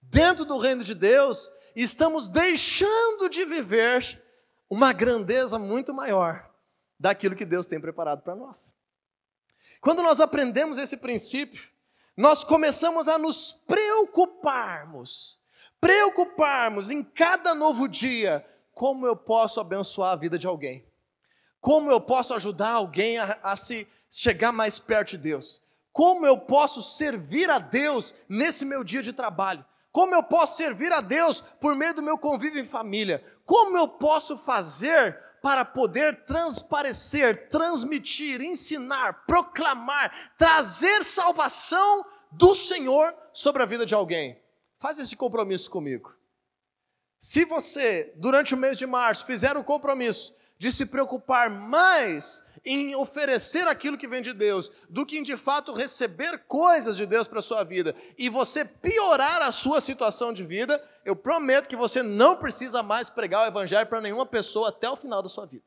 Dentro 0.00 0.44
do 0.44 0.56
reino 0.56 0.84
de 0.84 0.94
Deus, 0.94 1.50
estamos 1.82 2.28
deixando 2.28 3.28
de 3.28 3.44
viver 3.44 4.22
uma 4.68 4.92
grandeza 4.92 5.58
muito 5.58 5.92
maior 5.92 6.50
daquilo 6.98 7.36
que 7.36 7.44
Deus 7.44 7.66
tem 7.66 7.80
preparado 7.80 8.22
para 8.22 8.34
nós. 8.34 8.74
Quando 9.80 10.02
nós 10.02 10.20
aprendemos 10.20 10.78
esse 10.78 10.96
princípio, 10.96 11.68
nós 12.16 12.44
começamos 12.44 13.08
a 13.08 13.18
nos 13.18 13.52
preocuparmos, 13.66 15.38
preocuparmos 15.80 16.90
em 16.90 17.02
cada 17.02 17.54
novo 17.54 17.88
dia, 17.88 18.46
como 18.72 19.06
eu 19.06 19.16
posso 19.16 19.60
abençoar 19.60 20.12
a 20.12 20.16
vida 20.16 20.38
de 20.38 20.46
alguém, 20.46 20.86
como 21.60 21.90
eu 21.90 22.00
posso 22.00 22.32
ajudar 22.34 22.70
alguém 22.70 23.18
a, 23.18 23.38
a 23.42 23.56
se 23.56 23.86
chegar 24.08 24.52
mais 24.52 24.78
perto 24.78 25.10
de 25.10 25.18
Deus, 25.18 25.60
como 25.92 26.26
eu 26.26 26.38
posso 26.38 26.82
servir 26.82 27.50
a 27.50 27.58
Deus 27.58 28.14
nesse 28.28 28.64
meu 28.64 28.82
dia 28.82 29.02
de 29.02 29.12
trabalho? 29.12 29.64
Como 29.94 30.12
eu 30.12 30.24
posso 30.24 30.56
servir 30.56 30.92
a 30.92 31.00
Deus 31.00 31.40
por 31.60 31.76
meio 31.76 31.94
do 31.94 32.02
meu 32.02 32.18
convívio 32.18 32.60
em 32.60 32.64
família? 32.64 33.24
Como 33.46 33.78
eu 33.78 33.86
posso 33.86 34.36
fazer 34.36 35.16
para 35.40 35.64
poder 35.64 36.24
transparecer, 36.24 37.48
transmitir, 37.48 38.42
ensinar, 38.42 39.24
proclamar, 39.24 40.32
trazer 40.36 41.04
salvação 41.04 42.04
do 42.32 42.56
Senhor 42.56 43.14
sobre 43.32 43.62
a 43.62 43.66
vida 43.66 43.86
de 43.86 43.94
alguém. 43.94 44.36
Faz 44.80 44.98
esse 44.98 45.14
compromisso 45.14 45.70
comigo. 45.70 46.12
Se 47.16 47.44
você, 47.44 48.12
durante 48.16 48.52
o 48.52 48.58
mês 48.58 48.76
de 48.76 48.88
março, 48.88 49.24
fizer 49.24 49.56
o 49.56 49.62
compromisso 49.62 50.34
de 50.58 50.72
se 50.72 50.86
preocupar 50.86 51.48
mais 51.48 52.42
em 52.64 52.94
oferecer 52.94 53.68
aquilo 53.68 53.98
que 53.98 54.08
vem 54.08 54.22
de 54.22 54.32
Deus, 54.32 54.70
do 54.88 55.04
que 55.04 55.18
em 55.18 55.22
de 55.22 55.36
fato 55.36 55.72
receber 55.72 56.44
coisas 56.46 56.96
de 56.96 57.04
Deus 57.04 57.28
para 57.28 57.40
a 57.40 57.42
sua 57.42 57.62
vida, 57.62 57.94
e 58.16 58.28
você 58.28 58.64
piorar 58.64 59.42
a 59.42 59.52
sua 59.52 59.80
situação 59.80 60.32
de 60.32 60.42
vida, 60.42 60.82
eu 61.04 61.14
prometo 61.14 61.68
que 61.68 61.76
você 61.76 62.02
não 62.02 62.36
precisa 62.36 62.82
mais 62.82 63.10
pregar 63.10 63.42
o 63.42 63.46
Evangelho 63.46 63.86
para 63.86 64.00
nenhuma 64.00 64.24
pessoa 64.24 64.70
até 64.70 64.88
o 64.88 64.96
final 64.96 65.22
da 65.22 65.28
sua 65.28 65.46
vida. 65.46 65.64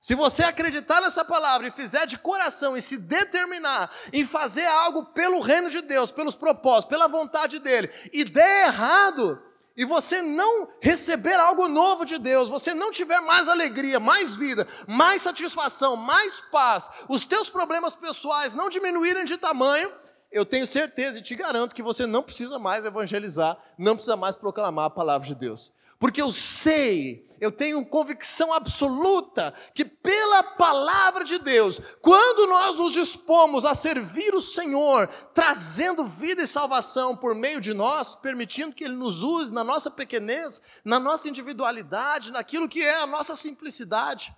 Se 0.00 0.14
você 0.14 0.44
acreditar 0.44 1.00
nessa 1.00 1.24
palavra 1.24 1.66
e 1.66 1.72
fizer 1.72 2.06
de 2.06 2.16
coração 2.18 2.76
e 2.76 2.82
se 2.82 2.98
determinar 2.98 3.90
em 4.12 4.24
fazer 4.24 4.66
algo 4.66 5.06
pelo 5.06 5.40
reino 5.40 5.68
de 5.68 5.80
Deus, 5.82 6.12
pelos 6.12 6.36
propósitos, 6.36 6.90
pela 6.90 7.08
vontade 7.08 7.58
dele, 7.58 7.90
e 8.12 8.22
der 8.22 8.68
errado, 8.68 9.42
e 9.76 9.84
você 9.84 10.22
não 10.22 10.68
receber 10.80 11.34
algo 11.34 11.68
novo 11.68 12.04
de 12.04 12.18
Deus, 12.18 12.48
você 12.48 12.72
não 12.72 12.90
tiver 12.90 13.20
mais 13.20 13.46
alegria, 13.46 14.00
mais 14.00 14.34
vida, 14.34 14.66
mais 14.88 15.22
satisfação, 15.22 15.96
mais 15.96 16.40
paz, 16.40 16.90
os 17.08 17.24
teus 17.24 17.50
problemas 17.50 17.94
pessoais 17.94 18.54
não 18.54 18.70
diminuírem 18.70 19.24
de 19.24 19.36
tamanho, 19.36 19.92
eu 20.32 20.44
tenho 20.44 20.66
certeza 20.66 21.18
e 21.18 21.22
te 21.22 21.34
garanto 21.34 21.74
que 21.74 21.82
você 21.82 22.06
não 22.06 22.22
precisa 22.22 22.58
mais 22.58 22.84
evangelizar, 22.84 23.56
não 23.78 23.94
precisa 23.94 24.16
mais 24.16 24.34
proclamar 24.34 24.86
a 24.86 24.90
palavra 24.90 25.26
de 25.26 25.34
Deus. 25.34 25.72
Porque 25.98 26.20
eu 26.20 26.30
sei, 26.30 27.26
eu 27.40 27.50
tenho 27.50 27.84
convicção 27.86 28.52
absoluta 28.52 29.52
que 29.74 29.84
pela 29.84 30.42
palavra 30.42 31.24
de 31.24 31.38
Deus, 31.38 31.80
quando 32.02 32.46
nós 32.46 32.76
nos 32.76 32.92
dispomos 32.92 33.64
a 33.64 33.74
servir 33.74 34.34
o 34.34 34.40
Senhor, 34.40 35.08
trazendo 35.34 36.04
vida 36.04 36.42
e 36.42 36.46
salvação 36.46 37.16
por 37.16 37.34
meio 37.34 37.60
de 37.60 37.72
nós, 37.72 38.14
permitindo 38.14 38.74
que 38.74 38.84
Ele 38.84 38.94
nos 38.94 39.22
use 39.22 39.52
na 39.52 39.64
nossa 39.64 39.90
pequenez, 39.90 40.60
na 40.84 41.00
nossa 41.00 41.28
individualidade, 41.28 42.30
naquilo 42.30 42.68
que 42.68 42.82
é 42.82 42.96
a 42.96 43.06
nossa 43.06 43.34
simplicidade, 43.34 44.36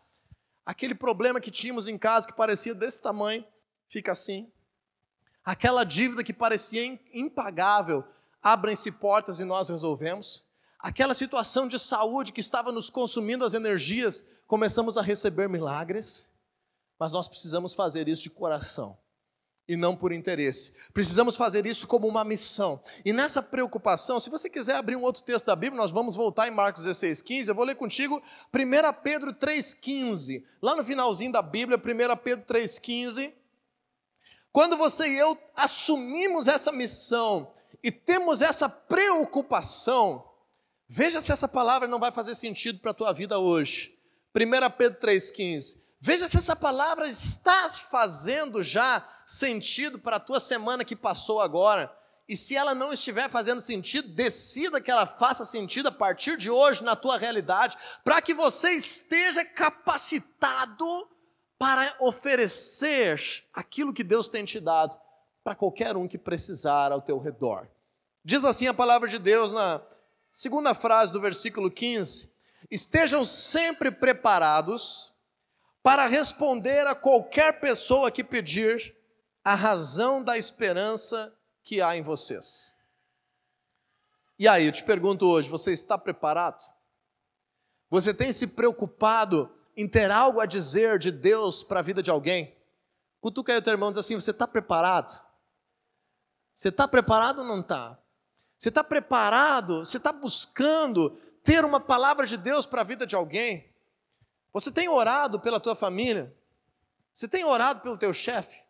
aquele 0.64 0.94
problema 0.94 1.40
que 1.40 1.50
tínhamos 1.50 1.88
em 1.88 1.98
casa 1.98 2.26
que 2.26 2.36
parecia 2.36 2.74
desse 2.74 3.02
tamanho, 3.02 3.44
fica 3.88 4.12
assim. 4.12 4.52
Aquela 5.44 5.82
dívida 5.82 6.22
que 6.22 6.32
parecia 6.32 6.84
impagável, 7.12 8.04
abrem-se 8.40 8.92
portas 8.92 9.40
e 9.40 9.44
nós 9.44 9.70
resolvemos 9.70 10.47
aquela 10.78 11.14
situação 11.14 11.66
de 11.66 11.78
saúde 11.78 12.32
que 12.32 12.40
estava 12.40 12.70
nos 12.70 12.88
consumindo 12.88 13.44
as 13.44 13.54
energias, 13.54 14.26
começamos 14.46 14.96
a 14.96 15.02
receber 15.02 15.48
milagres, 15.48 16.30
mas 16.98 17.12
nós 17.12 17.28
precisamos 17.28 17.74
fazer 17.74 18.08
isso 18.08 18.22
de 18.22 18.30
coração 18.30 18.98
e 19.68 19.76
não 19.76 19.94
por 19.94 20.12
interesse. 20.12 20.72
Precisamos 20.94 21.36
fazer 21.36 21.66
isso 21.66 21.86
como 21.86 22.08
uma 22.08 22.24
missão. 22.24 22.82
E 23.04 23.12
nessa 23.12 23.42
preocupação, 23.42 24.18
se 24.18 24.30
você 24.30 24.48
quiser 24.48 24.76
abrir 24.76 24.96
um 24.96 25.02
outro 25.02 25.22
texto 25.22 25.44
da 25.44 25.54
Bíblia, 25.54 25.80
nós 25.80 25.92
vamos 25.92 26.16
voltar 26.16 26.48
em 26.48 26.50
Marcos 26.50 26.84
16, 26.84 27.20
15. 27.20 27.50
Eu 27.50 27.54
vou 27.54 27.66
ler 27.66 27.74
contigo 27.74 28.22
1 28.52 29.02
Pedro 29.02 29.34
3,15. 29.34 30.42
Lá 30.62 30.74
no 30.74 30.82
finalzinho 30.82 31.30
da 31.30 31.42
Bíblia, 31.42 31.76
1 31.76 32.16
Pedro 32.16 32.46
3,15. 32.46 33.34
Quando 34.50 34.78
você 34.78 35.06
e 35.06 35.18
eu 35.18 35.38
assumimos 35.54 36.48
essa 36.48 36.72
missão 36.72 37.52
e 37.82 37.92
temos 37.92 38.40
essa 38.40 38.68
preocupação, 38.68 40.27
Veja 40.88 41.20
se 41.20 41.30
essa 41.30 41.46
palavra 41.46 41.86
não 41.86 41.98
vai 41.98 42.10
fazer 42.10 42.34
sentido 42.34 42.78
para 42.78 42.92
a 42.92 42.94
tua 42.94 43.12
vida 43.12 43.38
hoje. 43.38 43.94
1 44.34 44.70
Pedro 44.76 44.98
3,15. 45.00 45.82
Veja 46.00 46.26
se 46.26 46.38
essa 46.38 46.56
palavra 46.56 47.06
está 47.06 47.68
fazendo 47.68 48.62
já 48.62 49.06
sentido 49.26 49.98
para 49.98 50.16
a 50.16 50.20
tua 50.20 50.40
semana 50.40 50.84
que 50.84 50.96
passou 50.96 51.40
agora. 51.40 51.94
E 52.26 52.34
se 52.34 52.56
ela 52.56 52.74
não 52.74 52.92
estiver 52.92 53.28
fazendo 53.28 53.60
sentido, 53.60 54.08
decida 54.08 54.80
que 54.80 54.90
ela 54.90 55.06
faça 55.06 55.44
sentido 55.44 55.88
a 55.88 55.92
partir 55.92 56.38
de 56.38 56.50
hoje 56.50 56.82
na 56.82 56.96
tua 56.96 57.18
realidade, 57.18 57.76
para 58.02 58.22
que 58.22 58.32
você 58.32 58.70
esteja 58.70 59.44
capacitado 59.44 61.08
para 61.58 61.96
oferecer 62.00 63.44
aquilo 63.52 63.92
que 63.92 64.04
Deus 64.04 64.28
tem 64.28 64.44
te 64.44 64.60
dado 64.60 64.98
para 65.44 65.54
qualquer 65.54 65.96
um 65.96 66.08
que 66.08 66.16
precisar 66.16 66.92
ao 66.92 67.02
teu 67.02 67.18
redor. 67.18 67.68
Diz 68.24 68.44
assim 68.44 68.66
a 68.66 68.74
palavra 68.74 69.08
de 69.08 69.18
Deus 69.18 69.52
na 69.52 69.80
Segunda 70.38 70.72
frase 70.72 71.12
do 71.12 71.20
versículo 71.20 71.68
15: 71.68 72.32
Estejam 72.70 73.24
sempre 73.24 73.90
preparados 73.90 75.12
para 75.82 76.06
responder 76.06 76.86
a 76.86 76.94
qualquer 76.94 77.58
pessoa 77.58 78.08
que 78.08 78.22
pedir 78.22 78.96
a 79.42 79.56
razão 79.56 80.22
da 80.22 80.38
esperança 80.38 81.36
que 81.60 81.82
há 81.82 81.96
em 81.96 82.02
vocês. 82.02 82.76
E 84.38 84.46
aí, 84.46 84.66
eu 84.66 84.70
te 84.70 84.84
pergunto 84.84 85.26
hoje: 85.26 85.48
você 85.48 85.72
está 85.72 85.98
preparado? 85.98 86.64
Você 87.90 88.14
tem 88.14 88.30
se 88.30 88.46
preocupado 88.46 89.52
em 89.76 89.88
ter 89.88 90.08
algo 90.08 90.38
a 90.38 90.46
dizer 90.46 91.00
de 91.00 91.10
Deus 91.10 91.64
para 91.64 91.80
a 91.80 91.82
vida 91.82 92.00
de 92.00 92.12
alguém? 92.12 92.56
Cutuca 93.20 93.52
aí 93.52 93.58
o 93.58 93.62
teu 93.62 93.72
irmão 93.72 93.90
diz 93.90 93.98
assim: 93.98 94.14
você 94.14 94.30
está 94.30 94.46
preparado? 94.46 95.20
Você 96.54 96.68
está 96.68 96.86
preparado 96.86 97.40
ou 97.40 97.44
não 97.44 97.58
está? 97.58 97.98
Você 98.58 98.70
está 98.70 98.82
preparado? 98.82 99.84
Você 99.84 99.98
está 99.98 100.10
buscando 100.10 101.10
ter 101.44 101.64
uma 101.64 101.78
palavra 101.78 102.26
de 102.26 102.36
Deus 102.36 102.66
para 102.66 102.80
a 102.80 102.84
vida 102.84 103.06
de 103.06 103.14
alguém? 103.14 103.72
Você 104.52 104.72
tem 104.72 104.88
orado 104.88 105.38
pela 105.38 105.60
tua 105.60 105.76
família? 105.76 106.34
Você 107.14 107.28
tem 107.28 107.44
orado 107.44 107.80
pelo 107.80 107.96
teu 107.96 108.12
chefe? 108.12 108.64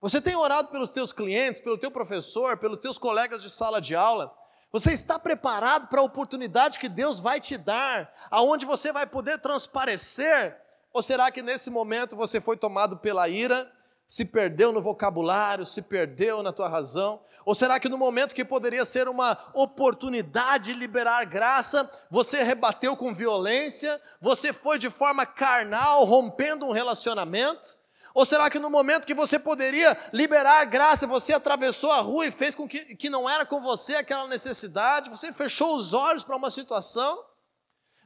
Você 0.00 0.20
tem 0.20 0.34
orado 0.34 0.68
pelos 0.68 0.90
teus 0.90 1.12
clientes, 1.12 1.60
pelo 1.60 1.76
teu 1.76 1.90
professor, 1.90 2.56
pelos 2.56 2.78
teus 2.78 2.96
colegas 2.96 3.42
de 3.42 3.50
sala 3.50 3.80
de 3.80 3.94
aula? 3.94 4.34
Você 4.72 4.92
está 4.92 5.18
preparado 5.18 5.88
para 5.88 6.00
a 6.00 6.04
oportunidade 6.04 6.78
que 6.78 6.88
Deus 6.88 7.20
vai 7.20 7.40
te 7.40 7.56
dar, 7.56 8.12
aonde 8.30 8.66
você 8.66 8.92
vai 8.92 9.06
poder 9.06 9.38
transparecer? 9.38 10.58
Ou 10.92 11.02
será 11.02 11.30
que 11.30 11.42
nesse 11.42 11.70
momento 11.70 12.16
você 12.16 12.40
foi 12.40 12.56
tomado 12.56 12.96
pela 12.96 13.28
ira, 13.28 13.70
se 14.06 14.24
perdeu 14.24 14.72
no 14.72 14.82
vocabulário, 14.82 15.64
se 15.64 15.82
perdeu 15.82 16.42
na 16.42 16.52
tua 16.52 16.68
razão? 16.68 17.22
Ou 17.44 17.54
será 17.54 17.78
que 17.78 17.88
no 17.88 17.98
momento 17.98 18.34
que 18.34 18.44
poderia 18.44 18.84
ser 18.84 19.08
uma 19.08 19.38
oportunidade 19.52 20.72
de 20.72 20.78
liberar 20.78 21.24
graça, 21.24 21.90
você 22.10 22.42
rebateu 22.42 22.96
com 22.96 23.14
violência, 23.14 24.00
você 24.20 24.52
foi 24.52 24.78
de 24.78 24.88
forma 24.88 25.26
carnal, 25.26 26.04
rompendo 26.04 26.66
um 26.66 26.72
relacionamento? 26.72 27.76
Ou 28.14 28.24
será 28.24 28.48
que 28.48 28.60
no 28.60 28.70
momento 28.70 29.04
que 29.04 29.12
você 29.12 29.38
poderia 29.38 29.98
liberar 30.12 30.64
graça, 30.66 31.06
você 31.06 31.34
atravessou 31.34 31.90
a 31.90 32.00
rua 32.00 32.26
e 32.26 32.30
fez 32.30 32.54
com 32.54 32.68
que, 32.68 32.94
que 32.94 33.10
não 33.10 33.28
era 33.28 33.44
com 33.44 33.60
você 33.60 33.96
aquela 33.96 34.28
necessidade, 34.28 35.10
você 35.10 35.32
fechou 35.32 35.76
os 35.76 35.92
olhos 35.92 36.22
para 36.22 36.36
uma 36.36 36.50
situação? 36.50 37.18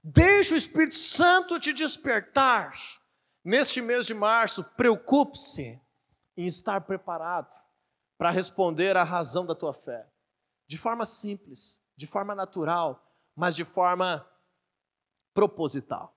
Deixe 0.03 0.55
o 0.55 0.57
Espírito 0.57 0.95
Santo 0.95 1.61
te 1.61 1.73
despertar. 1.73 2.73
Neste 3.45 3.81
mês 3.81 4.07
de 4.07 4.15
março, 4.15 4.65
preocupe-se 4.77 5.81
em 6.39 6.47
estar 6.47 6.83
preparado 6.83 7.53
para 8.17 8.31
responder 8.31 8.97
à 8.97 9.03
razão 9.03 9.45
da 9.45 9.57
tua 9.57 9.75
fé. 9.75 10.09
De 10.69 10.79
forma 10.79 11.05
simples, 11.05 11.81
de 11.97 12.07
forma 12.07 12.33
natural, 12.33 13.13
mas 13.35 13.57
de 13.57 13.65
forma 13.65 14.25
proposital. 15.35 16.17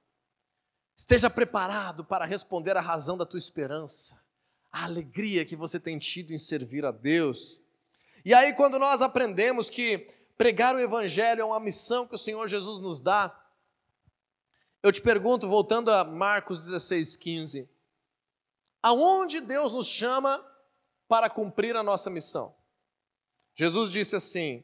Esteja 0.95 1.27
preparado 1.27 2.05
para 2.05 2.23
responder 2.23 2.77
à 2.77 2.81
razão 2.81 3.17
da 3.17 3.25
tua 3.25 3.39
esperança, 3.39 4.23
a 4.71 4.83
alegria 4.83 5.43
que 5.43 5.55
você 5.55 5.79
tem 5.79 5.97
tido 5.97 6.33
em 6.33 6.37
servir 6.37 6.85
a 6.85 6.91
Deus. 6.91 7.63
E 8.23 8.31
aí, 8.31 8.53
quando 8.53 8.77
nós 8.77 9.01
aprendemos 9.01 9.71
que 9.71 10.07
pregar 10.37 10.75
o 10.75 10.79
Evangelho 10.79 11.41
é 11.41 11.45
uma 11.45 11.59
missão 11.59 12.05
que 12.05 12.13
o 12.13 12.19
Senhor 12.19 12.47
Jesus 12.47 12.79
nos 12.79 12.99
dá, 12.99 13.35
eu 14.83 14.91
te 14.91 15.01
pergunto, 15.01 15.47
voltando 15.47 15.89
a 15.89 16.03
Marcos 16.03 16.59
16, 16.59 17.15
15, 17.15 17.70
aonde 18.81 19.41
Deus 19.41 19.71
nos 19.71 19.87
chama 19.87 20.43
para 21.07 21.29
cumprir 21.29 21.75
a 21.75 21.83
nossa 21.83 22.09
missão. 22.09 22.55
Jesus 23.53 23.91
disse 23.91 24.15
assim: 24.15 24.63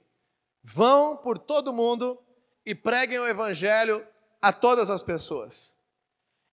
Vão 0.63 1.17
por 1.17 1.37
todo 1.37 1.73
mundo 1.73 2.21
e 2.65 2.73
preguem 2.73 3.19
o 3.19 3.27
evangelho 3.27 4.05
a 4.41 4.51
todas 4.51 4.89
as 4.89 5.03
pessoas. 5.03 5.77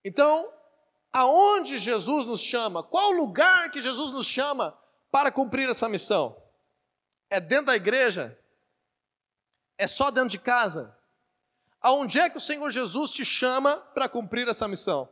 Então, 0.04 0.52
aonde 1.12 1.78
Jesus 1.78 2.26
nos 2.26 2.40
chama? 2.40 2.82
Qual 2.82 3.10
o 3.10 3.16
lugar 3.16 3.70
que 3.70 3.80
Jesus 3.80 4.10
nos 4.12 4.26
chama 4.26 4.78
para 5.10 5.30
cumprir 5.32 5.68
essa 5.68 5.88
missão? 5.88 6.40
É 7.30 7.40
dentro 7.40 7.66
da 7.66 7.76
igreja? 7.76 8.38
É 9.78 9.86
só 9.86 10.10
dentro 10.10 10.30
de 10.30 10.38
casa? 10.38 10.96
Aonde 11.80 12.18
é 12.18 12.30
que 12.30 12.36
o 12.36 12.40
Senhor 12.40 12.70
Jesus 12.70 13.10
te 13.10 13.24
chama 13.24 13.76
para 13.76 14.08
cumprir 14.08 14.48
essa 14.48 14.68
missão? 14.68 15.08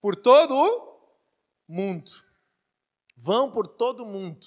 Por 0.00 0.14
todo 0.16 0.54
o 0.54 0.95
mundo. 1.68 2.10
Vão 3.16 3.50
por 3.50 3.66
todo 3.66 4.04
mundo 4.06 4.46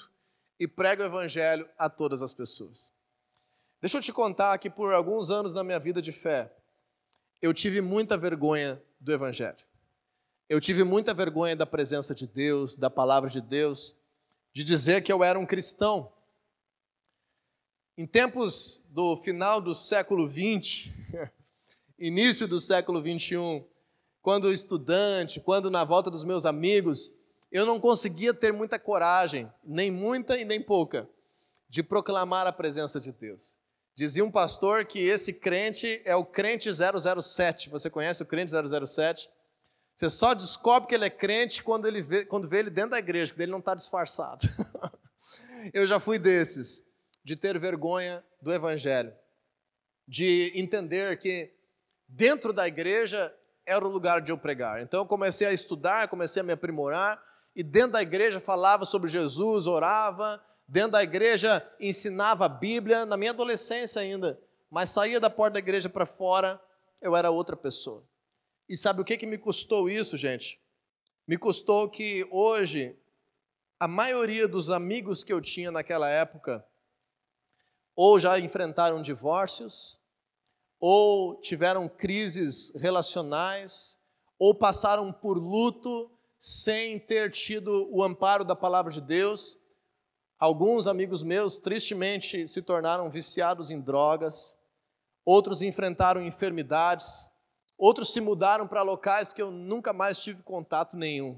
e 0.59 0.67
pregam 0.67 1.05
o 1.05 1.09
evangelho 1.09 1.69
a 1.77 1.89
todas 1.89 2.21
as 2.21 2.33
pessoas. 2.33 2.93
Deixa 3.81 3.97
eu 3.97 4.01
te 4.01 4.11
contar 4.11 4.57
que 4.57 4.69
por 4.69 4.93
alguns 4.93 5.29
anos 5.29 5.53
na 5.53 5.63
minha 5.63 5.79
vida 5.79 6.01
de 6.01 6.11
fé, 6.11 6.53
eu 7.41 7.53
tive 7.53 7.79
muita 7.79 8.17
vergonha 8.17 8.81
do 8.99 9.13
Evangelho. 9.13 9.57
Eu 10.49 10.59
tive 10.59 10.83
muita 10.83 11.13
vergonha 11.13 11.55
da 11.55 11.65
presença 11.65 12.13
de 12.13 12.27
Deus, 12.27 12.77
da 12.77 12.89
palavra 12.89 13.29
de 13.29 13.39
Deus, 13.39 13.97
de 14.51 14.63
dizer 14.63 15.01
que 15.03 15.11
eu 15.11 15.23
era 15.23 15.39
um 15.39 15.45
cristão. 15.45 16.11
Em 17.97 18.05
tempos 18.05 18.87
do 18.89 19.15
final 19.17 19.61
do 19.61 19.73
século 19.73 20.29
XX, 20.29 20.91
início 21.97 22.47
do 22.47 22.59
século 22.59 22.99
XXI, 22.99 23.63
quando 24.21 24.51
estudante, 24.51 25.39
quando 25.39 25.71
na 25.71 25.83
volta 25.83 26.09
dos 26.09 26.23
meus 26.23 26.45
amigos, 26.45 27.13
eu 27.51 27.65
não 27.65 27.79
conseguia 27.79 28.33
ter 28.33 28.53
muita 28.53 28.77
coragem, 28.77 29.51
nem 29.63 29.89
muita 29.89 30.37
e 30.37 30.45
nem 30.45 30.61
pouca, 30.61 31.09
de 31.67 31.81
proclamar 31.81 32.45
a 32.45 32.51
presença 32.51 32.99
de 32.99 33.11
Deus. 33.11 33.57
Dizia 33.95 34.23
um 34.23 34.31
pastor 34.31 34.85
que 34.85 34.99
esse 34.99 35.33
crente 35.33 36.01
é 36.05 36.15
o 36.15 36.23
crente 36.23 36.69
007. 36.71 37.69
Você 37.69 37.89
conhece 37.89 38.23
o 38.23 38.25
crente 38.25 38.51
007? 38.51 39.29
Você 39.93 40.09
só 40.09 40.33
descobre 40.33 40.87
que 40.87 40.95
ele 40.95 41.05
é 41.05 41.09
crente 41.09 41.61
quando, 41.61 41.85
ele 41.85 42.01
vê, 42.01 42.23
quando 42.23 42.47
vê 42.47 42.59
ele 42.59 42.69
dentro 42.69 42.91
da 42.91 42.99
igreja, 42.99 43.33
que 43.33 43.41
ele 43.41 43.51
não 43.51 43.59
está 43.59 43.75
disfarçado. 43.75 44.47
eu 45.73 45.85
já 45.85 45.99
fui 45.99 46.17
desses, 46.17 46.87
de 47.23 47.35
ter 47.35 47.59
vergonha 47.59 48.23
do 48.41 48.53
evangelho, 48.53 49.13
de 50.07 50.53
entender 50.55 51.19
que 51.19 51.51
dentro 52.07 52.53
da 52.53 52.67
igreja 52.67 53.35
era 53.69 53.87
o 53.87 53.89
lugar 53.89 54.19
de 54.19 54.31
eu 54.31 54.37
pregar. 54.37 54.81
Então 54.81 55.01
eu 55.01 55.05
comecei 55.05 55.45
a 55.45 55.53
estudar, 55.53 56.07
comecei 56.07 56.41
a 56.41 56.43
me 56.43 56.51
aprimorar, 56.51 57.23
e 57.55 57.63
dentro 57.63 57.91
da 57.91 58.01
igreja 58.01 58.39
falava 58.39 58.83
sobre 58.83 59.09
Jesus, 59.09 59.67
orava, 59.67 60.43
dentro 60.67 60.91
da 60.91 61.03
igreja 61.03 61.65
ensinava 61.79 62.45
a 62.45 62.49
Bíblia, 62.49 63.05
na 63.05 63.15
minha 63.15 63.31
adolescência 63.31 64.01
ainda, 64.01 64.41
mas 64.71 64.89
saía 64.89 65.19
da 65.19 65.29
porta 65.29 65.53
da 65.53 65.59
igreja 65.59 65.87
para 65.87 66.05
fora, 66.05 66.59
eu 66.99 67.15
era 67.15 67.29
outra 67.29 67.55
pessoa. 67.55 68.03
E 68.67 68.75
sabe 68.75 69.01
o 69.01 69.05
que, 69.05 69.17
que 69.17 69.27
me 69.27 69.37
custou 69.37 69.89
isso, 69.89 70.17
gente? 70.17 70.59
Me 71.27 71.37
custou 71.37 71.87
que 71.89 72.27
hoje, 72.31 72.97
a 73.79 73.87
maioria 73.87 74.47
dos 74.47 74.69
amigos 74.69 75.23
que 75.23 75.31
eu 75.31 75.39
tinha 75.39 75.71
naquela 75.71 76.09
época, 76.09 76.65
ou 77.95 78.19
já 78.19 78.39
enfrentaram 78.39 79.01
divórcios, 79.01 79.98
ou 80.79 81.39
tiveram 81.41 81.87
crises 81.89 82.73
relacionais, 82.75 83.99
ou 84.37 84.55
passaram 84.55 85.11
por 85.11 85.37
luto 85.37 86.09
sem 86.37 86.99
ter 86.99 87.31
tido 87.31 87.89
o 87.91 88.01
amparo 88.01 88.45
da 88.45 88.55
palavra 88.55 88.91
de 88.91 89.01
Deus, 89.01 89.59
Alguns 90.39 90.87
amigos 90.87 91.21
meus, 91.21 91.59
tristemente, 91.59 92.47
se 92.47 92.61
tornaram 92.61 93.09
viciados 93.09 93.69
em 93.69 93.81
drogas, 93.81 94.55
outros 95.25 95.61
enfrentaram 95.61 96.23
enfermidades, 96.23 97.29
outros 97.77 98.13
se 98.13 98.21
mudaram 98.21 98.65
para 98.65 98.81
locais 98.81 99.33
que 99.33 99.41
eu 99.41 99.51
nunca 99.51 99.91
mais 99.91 100.17
tive 100.17 100.41
contato 100.41 100.95
nenhum. 100.95 101.37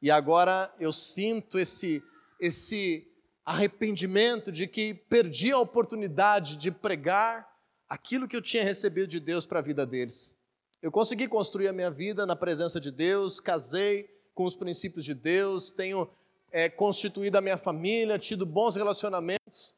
E 0.00 0.10
agora 0.10 0.74
eu 0.80 0.90
sinto 0.90 1.58
esse, 1.58 2.02
esse 2.40 3.06
arrependimento 3.44 4.50
de 4.50 4.66
que 4.66 4.94
perdi 4.94 5.52
a 5.52 5.58
oportunidade 5.58 6.56
de 6.56 6.70
pregar 6.70 7.46
aquilo 7.88 8.28
que 8.28 8.36
eu 8.36 8.42
tinha 8.42 8.62
recebido 8.62 9.08
de 9.08 9.18
Deus 9.18 9.46
para 9.46 9.60
a 9.60 9.62
vida 9.62 9.86
deles. 9.86 10.36
Eu 10.82 10.92
consegui 10.92 11.26
construir 11.26 11.68
a 11.68 11.72
minha 11.72 11.90
vida 11.90 12.26
na 12.26 12.36
presença 12.36 12.80
de 12.80 12.90
Deus, 12.90 13.40
casei 13.40 14.08
com 14.34 14.44
os 14.44 14.54
princípios 14.54 15.04
de 15.04 15.14
Deus, 15.14 15.72
tenho 15.72 16.08
é, 16.52 16.68
constituído 16.68 17.36
a 17.38 17.40
minha 17.40 17.56
família, 17.56 18.18
tido 18.18 18.46
bons 18.46 18.76
relacionamentos, 18.76 19.76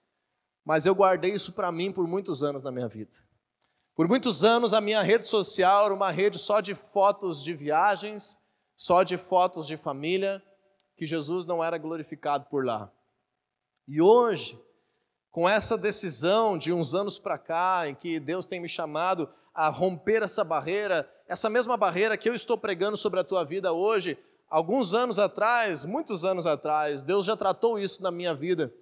mas 0.65 0.85
eu 0.85 0.95
guardei 0.95 1.33
isso 1.33 1.53
para 1.53 1.73
mim 1.73 1.91
por 1.93 2.07
muitos 2.07 2.43
anos 2.43 2.63
na 2.63 2.71
minha 2.71 2.89
vida. 2.89 3.15
Por 3.95 4.09
muitos 4.09 4.45
anos 4.45 4.73
a 4.73 4.81
minha 4.81 5.03
rede 5.03 5.27
social 5.27 5.87
era 5.87 5.95
uma 5.95 6.11
rede 6.11 6.39
só 6.39 6.61
de 6.61 6.75
fotos 6.75 7.43
de 7.43 7.55
viagens, 7.55 8.39
só 8.77 9.03
de 9.03 9.17
fotos 9.17 9.67
de 9.67 9.77
família, 9.77 10.43
que 10.97 11.07
Jesus 11.07 11.47
não 11.47 11.65
era 11.65 11.79
glorificado 11.79 12.47
por 12.47 12.65
lá. 12.65 12.93
E 13.89 14.01
hoje, 14.01 14.59
com 15.31 15.49
essa 15.49 15.79
decisão 15.79 16.59
de 16.59 16.73
uns 16.73 16.95
anos 16.95 17.19
para 17.19 17.39
cá, 17.39 17.89
em 17.89 17.95
que 17.95 18.19
Deus 18.19 18.47
tem 18.47 18.61
me 18.61 18.69
chamado 18.69 19.29
a 19.55 19.69
romper 19.69 20.23
essa 20.23 20.43
barreira, 20.43 21.09
essa 21.29 21.49
mesma 21.49 21.77
barreira 21.77 22.17
que 22.17 22.29
eu 22.29 22.35
estou 22.35 22.59
pregando 22.59 22.97
sobre 22.97 23.21
a 23.21 23.25
tua 23.25 23.45
vida 23.45 23.73
hoje, 23.73 24.19
alguns 24.49 24.95
anos 24.95 25.19
atrás, 25.19 25.85
muitos 25.85 26.25
anos 26.25 26.47
atrás, 26.47 27.03
Deus 27.03 27.27
já 27.27 27.37
tratou 27.37 27.79
isso 27.79 28.03
na 28.03 28.11
minha 28.11 28.35
vida. 28.35 28.73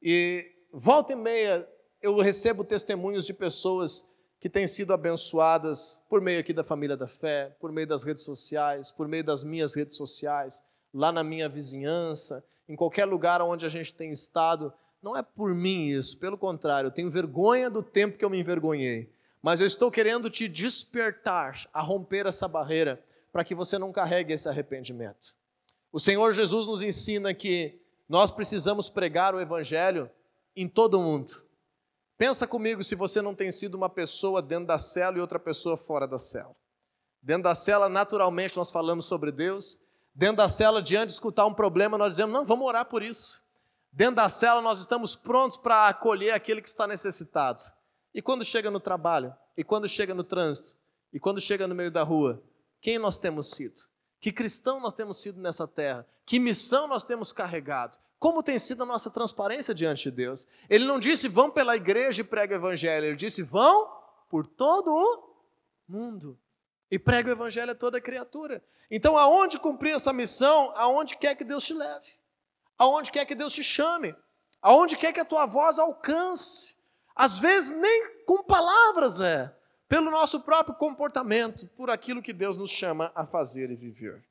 E 0.00 0.52
volta 0.72 1.12
e 1.12 1.16
meia 1.16 1.68
eu 2.00 2.16
recebo 2.18 2.64
testemunhos 2.64 3.26
de 3.26 3.34
pessoas 3.34 4.08
que 4.40 4.48
têm 4.48 4.68
sido 4.68 4.92
abençoadas 4.92 6.04
por 6.08 6.20
meio 6.20 6.38
aqui 6.38 6.52
da 6.52 6.62
família 6.62 6.96
da 6.96 7.08
fé, 7.08 7.56
por 7.60 7.72
meio 7.72 7.88
das 7.88 8.04
redes 8.04 8.22
sociais, 8.22 8.92
por 8.92 9.08
meio 9.08 9.24
das 9.24 9.42
minhas 9.42 9.74
redes 9.74 9.96
sociais, 9.96 10.62
lá 10.94 11.10
na 11.10 11.24
minha 11.24 11.48
vizinhança, 11.48 12.44
em 12.68 12.76
qualquer 12.76 13.04
lugar 13.04 13.42
onde 13.42 13.66
a 13.66 13.68
gente 13.68 13.92
tem 13.92 14.10
estado. 14.10 14.72
Não 15.02 15.16
é 15.16 15.22
por 15.22 15.54
mim 15.54 15.86
isso, 15.86 16.18
pelo 16.18 16.36
contrário, 16.36 16.88
eu 16.88 16.92
tenho 16.92 17.10
vergonha 17.10 17.70
do 17.70 17.82
tempo 17.82 18.18
que 18.18 18.24
eu 18.24 18.30
me 18.30 18.40
envergonhei. 18.40 19.12
Mas 19.40 19.60
eu 19.60 19.66
estou 19.66 19.90
querendo 19.90 20.28
te 20.28 20.48
despertar 20.48 21.68
a 21.72 21.80
romper 21.80 22.26
essa 22.26 22.48
barreira 22.48 23.02
para 23.32 23.44
que 23.44 23.54
você 23.54 23.78
não 23.78 23.92
carregue 23.92 24.32
esse 24.32 24.48
arrependimento. 24.48 25.36
O 25.92 26.00
Senhor 26.00 26.32
Jesus 26.32 26.66
nos 26.66 26.82
ensina 26.82 27.32
que 27.32 27.80
nós 28.08 28.30
precisamos 28.30 28.90
pregar 28.90 29.34
o 29.34 29.40
Evangelho 29.40 30.10
em 30.56 30.66
todo 30.66 30.98
o 30.98 31.02
mundo. 31.02 31.32
Pensa 32.16 32.48
comigo 32.48 32.82
se 32.82 32.96
você 32.96 33.22
não 33.22 33.34
tem 33.34 33.52
sido 33.52 33.76
uma 33.76 33.88
pessoa 33.88 34.42
dentro 34.42 34.66
da 34.66 34.78
cela 34.78 35.16
e 35.16 35.20
outra 35.20 35.38
pessoa 35.38 35.76
fora 35.76 36.06
da 36.06 36.18
cela. 36.18 36.54
Dentro 37.22 37.44
da 37.44 37.54
cela, 37.54 37.88
naturalmente, 37.88 38.56
nós 38.56 38.70
falamos 38.70 39.06
sobre 39.06 39.30
Deus. 39.30 39.78
Dentro 40.12 40.38
da 40.38 40.48
cela, 40.48 40.82
diante 40.82 41.06
de 41.06 41.12
escutar 41.12 41.46
um 41.46 41.54
problema, 41.54 41.96
nós 41.96 42.14
dizemos: 42.14 42.32
não, 42.34 42.44
vamos 42.44 42.66
orar 42.66 42.86
por 42.86 43.04
isso. 43.04 43.40
Dentro 43.98 44.14
da 44.14 44.28
cela, 44.28 44.62
nós 44.62 44.78
estamos 44.78 45.16
prontos 45.16 45.56
para 45.56 45.88
acolher 45.88 46.30
aquele 46.30 46.62
que 46.62 46.68
está 46.68 46.86
necessitado. 46.86 47.60
E 48.14 48.22
quando 48.22 48.44
chega 48.44 48.70
no 48.70 48.78
trabalho? 48.78 49.34
E 49.56 49.64
quando 49.64 49.88
chega 49.88 50.14
no 50.14 50.22
trânsito? 50.22 50.78
E 51.12 51.18
quando 51.18 51.40
chega 51.40 51.66
no 51.66 51.74
meio 51.74 51.90
da 51.90 52.04
rua? 52.04 52.40
quem 52.80 52.98
nós 52.98 53.18
temos 53.18 53.50
sido, 53.50 53.80
que 54.20 54.32
cristão 54.32 54.80
nós 54.80 54.92
temos 54.92 55.20
sido 55.20 55.40
nessa 55.40 55.66
terra, 55.66 56.06
que 56.24 56.38
missão 56.38 56.86
nós 56.86 57.04
temos 57.04 57.32
carregado, 57.32 57.98
como 58.18 58.42
tem 58.42 58.58
sido 58.58 58.82
a 58.82 58.86
nossa 58.86 59.10
transparência 59.10 59.74
diante 59.74 60.04
de 60.04 60.10
Deus. 60.10 60.46
Ele 60.68 60.84
não 60.84 60.98
disse 60.98 61.28
vão 61.28 61.50
pela 61.50 61.76
igreja 61.76 62.20
e 62.20 62.24
prega 62.24 62.54
o 62.54 62.58
evangelho, 62.58 63.06
ele 63.06 63.16
disse 63.16 63.42
vão 63.42 63.90
por 64.28 64.46
todo 64.46 64.92
o 64.92 65.28
mundo 65.88 66.38
e 66.90 66.98
prega 66.98 67.28
o 67.28 67.32
evangelho 67.32 67.72
a 67.72 67.74
toda 67.74 68.00
criatura. 68.00 68.62
Então, 68.90 69.16
aonde 69.18 69.58
cumprir 69.58 69.94
essa 69.94 70.12
missão, 70.12 70.72
aonde 70.74 71.16
quer 71.16 71.34
que 71.34 71.44
Deus 71.44 71.64
te 71.64 71.74
leve, 71.74 72.08
aonde 72.78 73.10
quer 73.10 73.26
que 73.26 73.34
Deus 73.34 73.52
te 73.52 73.64
chame, 73.64 74.14
aonde 74.62 74.96
quer 74.96 75.12
que 75.12 75.20
a 75.20 75.24
tua 75.24 75.46
voz 75.46 75.78
alcance. 75.78 76.76
Às 77.14 77.38
vezes 77.38 77.76
nem 77.76 78.24
com 78.24 78.44
palavras 78.44 79.20
é, 79.20 79.52
pelo 79.88 80.10
nosso 80.10 80.40
próprio 80.40 80.76
comportamento, 80.76 81.66
por 81.76 81.90
aquilo 81.90 82.22
que 82.22 82.32
Deus 82.32 82.56
nos 82.56 82.70
chama 82.70 83.10
a 83.14 83.26
fazer 83.26 83.70
e 83.70 83.76
viver. 83.76 84.24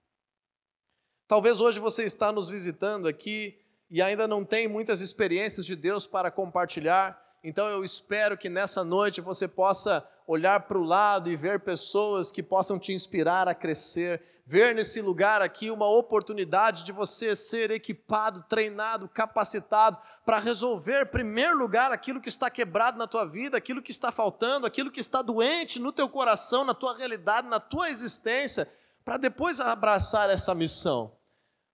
Talvez 1.28 1.60
hoje 1.60 1.80
você 1.80 2.04
está 2.04 2.32
nos 2.32 2.50
visitando 2.50 3.08
aqui 3.08 3.60
e 3.90 4.02
ainda 4.02 4.28
não 4.28 4.46
tem 4.46 4.68
muitas 4.68 5.02
experiências 5.02 5.66
de 5.66 5.76
Deus 5.76 6.08
para 6.08 6.32
compartilhar, 6.32 7.22
então 7.44 7.68
eu 7.68 7.84
espero 7.84 8.38
que 8.38 8.50
nessa 8.50 8.84
noite 8.84 9.22
você 9.22 9.48
possa 9.48 10.08
olhar 10.26 10.62
para 10.62 10.78
o 10.78 10.84
lado 10.84 11.30
e 11.30 11.36
ver 11.36 11.62
pessoas 11.62 12.30
que 12.30 12.44
possam 12.44 12.78
te 12.78 12.92
inspirar 12.92 13.48
a 13.48 13.56
crescer, 13.56 14.22
ver 14.50 14.74
nesse 14.74 15.02
lugar 15.02 15.42
aqui 15.42 15.70
uma 15.70 15.90
oportunidade 15.90 16.86
de 16.86 16.94
você 16.94 17.36
ser 17.36 17.70
equipado, 17.70 18.46
treinado, 18.48 19.10
capacitado 19.10 20.00
para 20.26 20.40
resolver, 20.40 21.02
em 21.02 21.06
primeiro 21.06 21.58
lugar, 21.58 21.92
aquilo 21.92 22.22
que 22.22 22.30
está 22.30 22.50
quebrado 22.50 22.98
na 22.98 23.08
tua 23.08 23.26
vida, 23.26 23.58
aquilo 23.58 23.82
que 23.82 23.92
está 23.92 24.10
faltando, 24.10 24.66
aquilo 24.66 24.90
que 24.90 25.02
está 25.02 25.22
doente 25.22 25.82
no 25.82 25.92
teu 25.92 26.08
coração, 26.08 26.64
na 26.64 26.74
tua 26.74 26.96
realidade, 26.96 27.50
na 27.50 27.60
tua 27.60 27.90
existência, 27.90 28.72
para 29.04 29.18
depois 29.18 29.60
abraçar 29.60 30.30
essa 30.30 30.56
missão. 30.56 31.18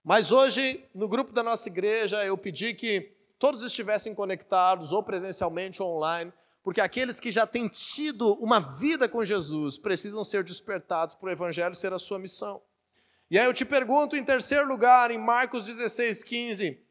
Mas 0.04 0.32
hoje, 0.32 0.84
no 0.96 1.08
grupo 1.08 1.32
da 1.32 1.44
nossa 1.44 1.70
igreja, 1.70 2.26
eu 2.26 2.36
pedi 2.36 2.74
que 2.74 3.16
todos 3.38 3.62
estivessem 3.62 4.16
conectados, 4.16 4.92
ou 4.92 5.04
presencialmente 5.04 5.80
ou 5.84 5.96
online, 5.96 6.34
porque 6.64 6.80
aqueles 6.80 7.20
que 7.20 7.30
já 7.30 7.46
têm 7.46 7.68
tido 7.68 8.34
uma 8.36 8.60
vida 8.60 9.10
com 9.10 9.24
Jesus 9.24 9.78
precisam 9.78 10.24
ser 10.24 10.44
despertados 10.44 11.14
para 11.14 11.28
o 11.28 11.32
Evangelho 11.32 11.76
ser 11.76 11.92
a 11.92 12.00
sua 12.00 12.18
missão. 12.18 12.62
E 13.30 13.38
aí 13.38 13.46
eu 13.46 13.54
te 13.54 13.66
pergunto, 13.66 14.16
em 14.16 14.24
terceiro 14.24 14.66
lugar, 14.66 15.12
em 15.12 15.18
Marcos 15.18 15.64
16, 15.64 16.24
15, 16.24 16.82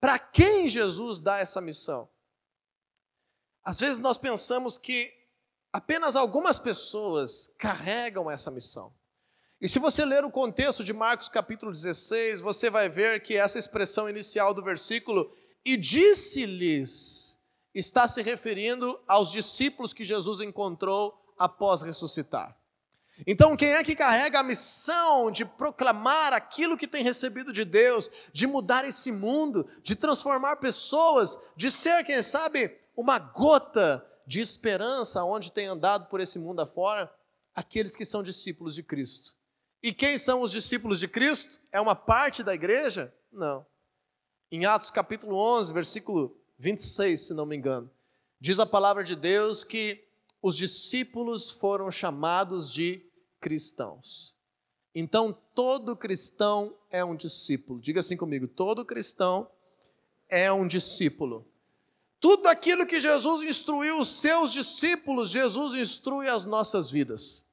para 0.00 0.18
quem 0.18 0.68
Jesus 0.68 1.20
dá 1.20 1.38
essa 1.38 1.60
missão? 1.60 2.08
Às 3.64 3.78
vezes 3.78 4.00
nós 4.00 4.18
pensamos 4.18 4.76
que 4.76 5.14
apenas 5.72 6.16
algumas 6.16 6.58
pessoas 6.58 7.54
carregam 7.56 8.28
essa 8.28 8.50
missão. 8.50 8.92
E 9.60 9.68
se 9.68 9.78
você 9.78 10.04
ler 10.04 10.24
o 10.24 10.30
contexto 10.30 10.82
de 10.82 10.92
Marcos 10.92 11.28
capítulo 11.28 11.70
16, 11.70 12.40
você 12.40 12.68
vai 12.68 12.88
ver 12.88 13.22
que 13.22 13.36
essa 13.36 13.60
expressão 13.60 14.10
inicial 14.10 14.52
do 14.52 14.64
versículo, 14.64 15.32
e 15.64 15.76
disse-lhes, 15.76 17.38
está 17.74 18.06
se 18.06 18.22
referindo 18.22 19.00
aos 19.06 19.30
discípulos 19.30 19.92
que 19.92 20.04
Jesus 20.04 20.40
encontrou 20.40 21.18
após 21.38 21.82
ressuscitar. 21.82 22.56
Então, 23.26 23.56
quem 23.56 23.72
é 23.72 23.84
que 23.84 23.94
carrega 23.94 24.40
a 24.40 24.44
missão 24.44 25.30
de 25.30 25.44
proclamar 25.44 26.32
aquilo 26.32 26.76
que 26.76 26.88
tem 26.88 27.04
recebido 27.04 27.52
de 27.52 27.64
Deus, 27.64 28.10
de 28.32 28.46
mudar 28.46 28.84
esse 28.84 29.12
mundo, 29.12 29.68
de 29.82 29.94
transformar 29.94 30.56
pessoas, 30.56 31.38
de 31.56 31.70
ser, 31.70 32.04
quem 32.04 32.20
sabe, 32.22 32.76
uma 32.96 33.18
gota 33.18 34.04
de 34.26 34.40
esperança 34.40 35.22
onde 35.24 35.52
tem 35.52 35.66
andado 35.66 36.06
por 36.06 36.20
esse 36.20 36.38
mundo 36.38 36.60
afora? 36.60 37.12
Aqueles 37.54 37.94
que 37.94 38.04
são 38.04 38.22
discípulos 38.22 38.74
de 38.74 38.82
Cristo. 38.82 39.34
E 39.82 39.92
quem 39.92 40.16
são 40.16 40.40
os 40.40 40.50
discípulos 40.50 40.98
de 40.98 41.06
Cristo? 41.06 41.60
É 41.70 41.80
uma 41.80 41.94
parte 41.94 42.42
da 42.42 42.54
igreja? 42.54 43.14
Não. 43.30 43.66
Em 44.50 44.64
Atos 44.64 44.90
capítulo 44.90 45.36
11, 45.36 45.72
versículo 45.72 46.41
26, 46.62 47.20
se 47.20 47.34
não 47.34 47.44
me 47.44 47.56
engano, 47.56 47.90
diz 48.40 48.60
a 48.60 48.64
palavra 48.64 49.02
de 49.02 49.16
Deus 49.16 49.64
que 49.64 50.04
os 50.40 50.56
discípulos 50.56 51.50
foram 51.50 51.90
chamados 51.90 52.70
de 52.70 53.04
cristãos. 53.40 54.36
Então, 54.94 55.36
todo 55.56 55.96
cristão 55.96 56.76
é 56.88 57.04
um 57.04 57.16
discípulo. 57.16 57.80
Diga 57.80 57.98
assim 57.98 58.16
comigo: 58.16 58.46
todo 58.46 58.84
cristão 58.84 59.50
é 60.28 60.52
um 60.52 60.64
discípulo. 60.64 61.44
Tudo 62.20 62.46
aquilo 62.46 62.86
que 62.86 63.00
Jesus 63.00 63.42
instruiu 63.42 63.98
os 63.98 64.20
seus 64.20 64.52
discípulos, 64.52 65.30
Jesus 65.30 65.74
instrui 65.74 66.28
as 66.28 66.46
nossas 66.46 66.88
vidas. 66.88 67.44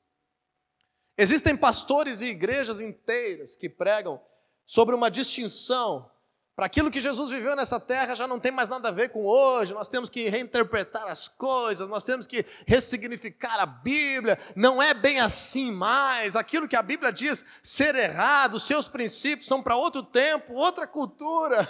Existem 1.17 1.57
pastores 1.57 2.21
e 2.21 2.27
igrejas 2.27 2.79
inteiras 2.79 3.55
que 3.55 3.67
pregam 3.67 4.21
sobre 4.67 4.93
uma 4.93 5.09
distinção 5.09 6.11
para 6.59 6.65
aquilo 6.65 6.91
que 6.91 6.99
Jesus 6.99 7.29
viveu 7.29 7.55
nessa 7.55 7.79
terra 7.79 8.13
já 8.13 8.27
não 8.27 8.37
tem 8.37 8.51
mais 8.51 8.67
nada 8.67 8.89
a 8.89 8.91
ver 8.91 9.11
com 9.11 9.25
hoje, 9.25 9.73
nós 9.73 9.87
temos 9.87 10.09
que 10.09 10.27
reinterpretar 10.27 11.07
as 11.07 11.25
coisas, 11.29 11.87
nós 11.87 12.03
temos 12.03 12.27
que 12.27 12.45
ressignificar 12.67 13.61
a 13.61 13.65
Bíblia, 13.65 14.37
não 14.57 14.83
é 14.83 14.93
bem 14.93 15.21
assim 15.21 15.71
mais, 15.71 16.35
aquilo 16.35 16.67
que 16.67 16.75
a 16.75 16.81
Bíblia 16.81 17.13
diz 17.13 17.45
ser 17.63 17.95
errado, 17.95 18.59
seus 18.59 18.89
princípios 18.89 19.47
são 19.47 19.63
para 19.63 19.77
outro 19.77 20.03
tempo, 20.03 20.53
outra 20.53 20.85
cultura. 20.85 21.65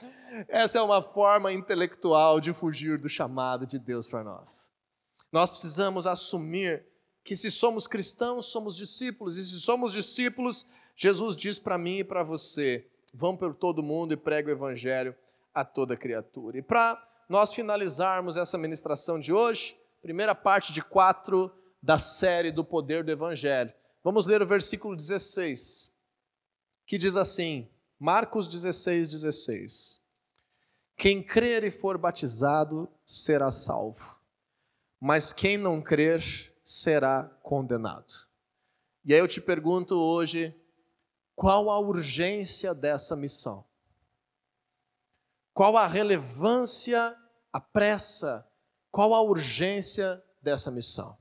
Essa 0.48 0.78
é 0.78 0.82
uma 0.82 1.02
forma 1.02 1.52
intelectual 1.52 2.40
de 2.40 2.54
fugir 2.54 2.98
do 2.98 3.10
chamado 3.10 3.66
de 3.66 3.78
Deus 3.78 4.08
para 4.08 4.24
nós. 4.24 4.70
Nós 5.30 5.50
precisamos 5.50 6.06
assumir 6.06 6.86
que 7.22 7.36
se 7.36 7.50
somos 7.50 7.86
cristãos, 7.86 8.46
somos 8.46 8.74
discípulos, 8.74 9.36
e 9.36 9.44
se 9.44 9.60
somos 9.60 9.92
discípulos, 9.92 10.64
Jesus 10.96 11.36
diz 11.36 11.58
para 11.58 11.76
mim 11.76 11.98
e 11.98 12.04
para 12.04 12.22
você: 12.22 12.89
vão 13.12 13.36
por 13.36 13.54
todo 13.54 13.82
mundo 13.82 14.12
e 14.12 14.16
pregue 14.16 14.50
o 14.50 14.52
evangelho 14.52 15.14
a 15.54 15.64
toda 15.64 15.96
criatura. 15.96 16.58
E 16.58 16.62
para 16.62 17.00
nós 17.28 17.52
finalizarmos 17.52 18.36
essa 18.36 18.58
ministração 18.58 19.18
de 19.18 19.32
hoje, 19.32 19.76
primeira 20.02 20.34
parte 20.34 20.72
de 20.72 20.82
quatro 20.82 21.52
da 21.82 21.98
série 21.98 22.50
do 22.50 22.64
poder 22.64 23.04
do 23.04 23.10
evangelho, 23.10 23.72
vamos 24.02 24.26
ler 24.26 24.42
o 24.42 24.46
versículo 24.46 24.96
16, 24.96 25.94
que 26.86 26.98
diz 26.98 27.16
assim: 27.16 27.68
Marcos 27.98 28.48
16, 28.48 29.10
16. 29.10 30.00
Quem 30.96 31.22
crer 31.22 31.64
e 31.64 31.70
for 31.70 31.96
batizado 31.96 32.88
será 33.06 33.50
salvo, 33.50 34.20
mas 35.00 35.32
quem 35.32 35.56
não 35.56 35.80
crer 35.80 36.22
será 36.62 37.24
condenado. 37.42 38.28
E 39.04 39.14
aí 39.14 39.20
eu 39.20 39.26
te 39.26 39.40
pergunto 39.40 39.96
hoje, 39.98 40.54
qual 41.40 41.70
a 41.70 41.78
urgência 41.78 42.74
dessa 42.74 43.16
missão? 43.16 43.64
Qual 45.54 45.74
a 45.74 45.86
relevância, 45.86 47.16
a 47.50 47.58
pressa, 47.58 48.46
qual 48.90 49.14
a 49.14 49.22
urgência 49.22 50.22
dessa 50.42 50.70
missão? 50.70 51.16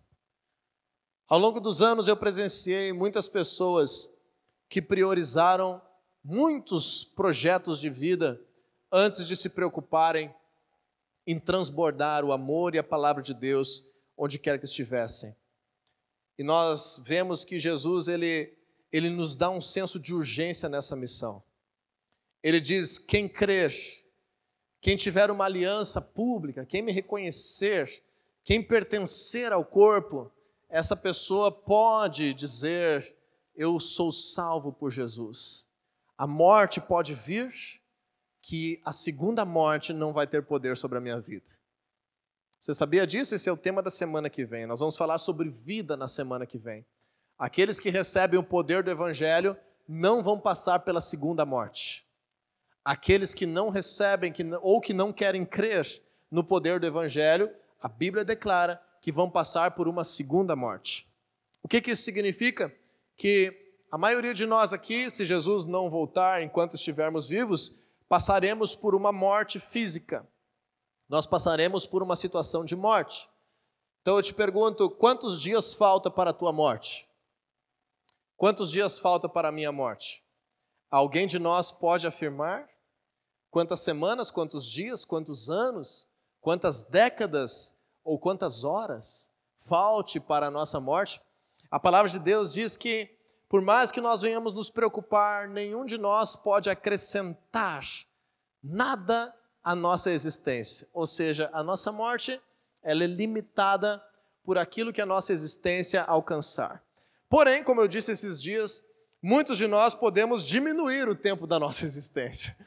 Ao 1.25 1.39
longo 1.39 1.61
dos 1.61 1.81
anos 1.81 2.09
eu 2.09 2.17
presenciei 2.17 2.91
muitas 2.91 3.29
pessoas 3.29 4.13
que 4.67 4.81
priorizaram 4.81 5.81
muitos 6.21 7.05
projetos 7.05 7.79
de 7.79 7.89
vida 7.89 8.45
antes 8.91 9.25
de 9.25 9.37
se 9.37 9.47
preocuparem 9.47 10.35
em 11.25 11.39
transbordar 11.39 12.25
o 12.25 12.33
amor 12.33 12.75
e 12.75 12.77
a 12.77 12.83
palavra 12.83 13.23
de 13.23 13.33
Deus 13.33 13.85
onde 14.17 14.37
quer 14.37 14.59
que 14.59 14.65
estivessem. 14.65 15.33
E 16.37 16.43
nós 16.43 17.01
vemos 17.05 17.45
que 17.45 17.57
Jesus 17.57 18.09
ele 18.09 18.58
ele 18.91 19.09
nos 19.09 19.35
dá 19.35 19.49
um 19.49 19.61
senso 19.61 19.99
de 19.99 20.13
urgência 20.13 20.67
nessa 20.67 20.95
missão. 20.95 21.43
Ele 22.41 22.59
diz: 22.59 22.97
quem 22.97 23.27
crer, 23.27 23.73
quem 24.81 24.95
tiver 24.95 25.29
uma 25.29 25.45
aliança 25.45 26.01
pública, 26.01 26.65
quem 26.65 26.81
me 26.81 26.91
reconhecer, 26.91 28.03
quem 28.43 28.63
pertencer 28.63 29.51
ao 29.51 29.63
corpo, 29.63 30.31
essa 30.69 30.95
pessoa 30.95 31.51
pode 31.51 32.33
dizer: 32.33 33.15
Eu 33.55 33.79
sou 33.79 34.11
salvo 34.11 34.71
por 34.71 34.91
Jesus. 34.91 35.67
A 36.17 36.27
morte 36.27 36.81
pode 36.81 37.13
vir, 37.13 37.53
que 38.41 38.81
a 38.83 38.91
segunda 38.91 39.45
morte 39.45 39.93
não 39.93 40.13
vai 40.13 40.27
ter 40.27 40.43
poder 40.43 40.77
sobre 40.77 40.97
a 40.97 41.01
minha 41.01 41.19
vida. 41.19 41.45
Você 42.59 42.73
sabia 42.73 43.07
disso? 43.07 43.35
Esse 43.35 43.47
é 43.47 43.51
o 43.51 43.57
tema 43.57 43.81
da 43.81 43.91
semana 43.91 44.29
que 44.29 44.45
vem. 44.45 44.65
Nós 44.65 44.79
vamos 44.79 44.97
falar 44.97 45.17
sobre 45.17 45.49
vida 45.49 45.95
na 45.95 46.07
semana 46.07 46.45
que 46.45 46.57
vem. 46.57 46.85
Aqueles 47.39 47.79
que 47.79 47.89
recebem 47.89 48.37
o 48.37 48.43
poder 48.43 48.83
do 48.83 48.91
Evangelho 48.91 49.55
não 49.87 50.21
vão 50.21 50.37
passar 50.37 50.81
pela 50.81 50.99
segunda 50.99 51.45
morte. 51.45 52.05
Aqueles 52.83 53.33
que 53.33 53.45
não 53.45 53.69
recebem 53.69 54.33
que, 54.33 54.43
ou 54.61 54.81
que 54.81 54.93
não 54.93 55.13
querem 55.13 55.45
crer 55.45 55.87
no 56.29 56.43
poder 56.43 56.81
do 56.81 56.85
Evangelho, 56.85 57.49
a 57.81 57.87
Bíblia 57.87 58.25
declara 58.25 58.81
que 59.01 59.11
vão 59.11 59.29
passar 59.29 59.71
por 59.71 59.87
uma 59.87 60.03
segunda 60.03 60.53
morte. 60.53 61.07
O 61.63 61.67
que, 61.67 61.81
que 61.81 61.91
isso 61.91 62.03
significa? 62.03 62.75
Que 63.15 63.73
a 63.89 63.97
maioria 63.97 64.33
de 64.33 64.45
nós 64.45 64.73
aqui, 64.73 65.09
se 65.09 65.25
Jesus 65.25 65.65
não 65.65 65.89
voltar 65.89 66.43
enquanto 66.43 66.75
estivermos 66.75 67.27
vivos, 67.27 67.79
passaremos 68.07 68.75
por 68.75 68.93
uma 68.93 69.11
morte 69.11 69.59
física. 69.59 70.27
Nós 71.07 71.25
passaremos 71.25 71.87
por 71.87 72.03
uma 72.03 72.15
situação 72.15 72.65
de 72.65 72.75
morte. 72.75 73.29
Então 74.01 74.17
eu 74.17 74.23
te 74.23 74.33
pergunto: 74.33 74.89
quantos 74.89 75.39
dias 75.39 75.73
falta 75.73 76.11
para 76.11 76.31
a 76.31 76.33
tua 76.33 76.51
morte? 76.51 77.08
Quantos 78.39 78.71
dias 78.71 78.97
falta 78.97 79.27
para 79.27 79.49
a 79.49 79.51
minha 79.51 79.69
morte? 79.69 80.23
Alguém 80.89 81.27
de 81.27 81.37
nós 81.37 81.73
pode 81.73 82.07
afirmar? 82.07 82.69
Quantas 83.51 83.81
semanas, 83.81 84.31
quantos 84.31 84.65
dias, 84.65 85.03
quantos 85.03 85.49
anos, 85.49 86.07
quantas 86.39 86.81
décadas 86.83 87.77
ou 88.01 88.17
quantas 88.17 88.63
horas 88.63 89.29
falte 89.67 90.21
para 90.21 90.47
a 90.47 90.49
nossa 90.49 90.79
morte? 90.79 91.21
A 91.69 91.77
palavra 91.77 92.09
de 92.09 92.17
Deus 92.17 92.53
diz 92.53 92.77
que, 92.77 93.13
por 93.49 93.61
mais 93.61 93.91
que 93.91 93.99
nós 93.99 94.21
venhamos 94.21 94.53
nos 94.53 94.69
preocupar, 94.69 95.49
nenhum 95.49 95.83
de 95.83 95.97
nós 95.97 96.37
pode 96.37 96.69
acrescentar 96.69 97.85
nada 98.63 99.35
à 99.61 99.75
nossa 99.75 100.11
existência. 100.11 100.87
Ou 100.93 101.05
seja, 101.05 101.49
a 101.51 101.61
nossa 101.61 101.91
morte 101.91 102.41
ela 102.81 103.03
é 103.03 103.07
limitada 103.07 104.01
por 104.45 104.57
aquilo 104.57 104.93
que 104.93 105.01
a 105.01 105.05
nossa 105.05 105.33
existência 105.33 106.03
alcançar. 106.03 106.81
Porém, 107.29 107.63
como 107.63 107.79
eu 107.79 107.87
disse 107.87 108.11
esses 108.11 108.41
dias, 108.41 108.83
muitos 109.21 109.57
de 109.57 109.67
nós 109.67 109.93
podemos 109.93 110.43
diminuir 110.43 111.07
o 111.07 111.15
tempo 111.15 111.45
da 111.45 111.59
nossa 111.59 111.85
existência. 111.85 112.57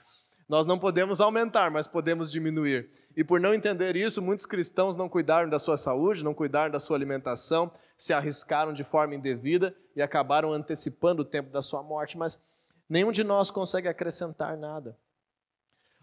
Nós 0.49 0.67
não 0.67 0.79
podemos 0.79 1.21
aumentar, 1.21 1.71
mas 1.71 1.87
podemos 1.87 2.31
diminuir. 2.31 2.91
E 3.17 3.25
por 3.25 3.41
não 3.41 3.53
entender 3.53 3.97
isso, 3.97 4.23
muitos 4.23 4.47
cristãos 4.47 4.97
não 4.97 5.09
cuidaram 5.09 5.49
da 5.49 5.59
sua 5.59 5.77
saúde, 5.77 6.23
não 6.23 6.33
cuidaram 6.33 6.71
da 6.71 6.79
sua 6.79 6.97
alimentação, 6.97 7.73
se 7.97 8.13
arriscaram 8.13 8.73
de 8.73 8.85
forma 8.85 9.15
indevida 9.15 9.75
e 9.97 10.03
acabaram 10.03 10.53
antecipando 10.53 11.23
o 11.23 11.25
tempo 11.25 11.51
da 11.51 11.63
sua 11.63 11.83
morte, 11.83 12.17
mas 12.17 12.41
nenhum 12.89 13.13
de 13.13 13.25
nós 13.25 13.51
consegue 13.51 13.89
acrescentar 13.89 14.57
nada. 14.57 14.97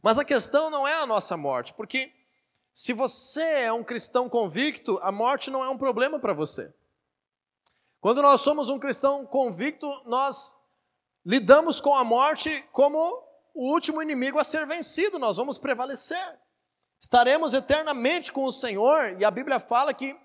Mas 0.02 0.18
a 0.18 0.26
questão 0.26 0.70
não 0.70 0.88
é 0.88 1.02
a 1.02 1.06
nossa 1.06 1.36
morte, 1.36 1.74
porque 1.74 2.12
se 2.74 2.94
você 2.94 3.42
é 3.42 3.74
um 3.74 3.84
cristão 3.84 4.30
convicto, 4.30 5.00
a 5.02 5.12
morte 5.12 5.50
não 5.50 5.64
é 5.64 5.70
um 5.70 5.78
problema 5.78 6.20
para 6.20 6.34
você. 6.34 6.74
Quando 8.02 8.22
nós 8.22 8.42
somos 8.42 8.70
um 8.70 8.80
cristão 8.80 9.26
convicto, 9.26 9.88
nós 10.06 10.58
lidamos 11.26 11.82
com 11.82 11.94
a 11.94 12.04
morte 12.04 12.64
como 12.72 12.98
o 13.54 13.74
último 13.74 14.02
inimigo 14.02 14.40
a 14.40 14.44
ser 14.44 14.66
vencido, 14.66 15.20
nós 15.20 15.36
vamos 15.36 15.60
prevalecer. 15.60 16.40
Estaremos 16.98 17.54
eternamente 17.54 18.32
com 18.32 18.46
o 18.46 18.52
Senhor, 18.52 19.18
e 19.20 19.26
a 19.26 19.32
Bíblia 19.32 19.60
fala 19.60 19.94
que 19.94 20.18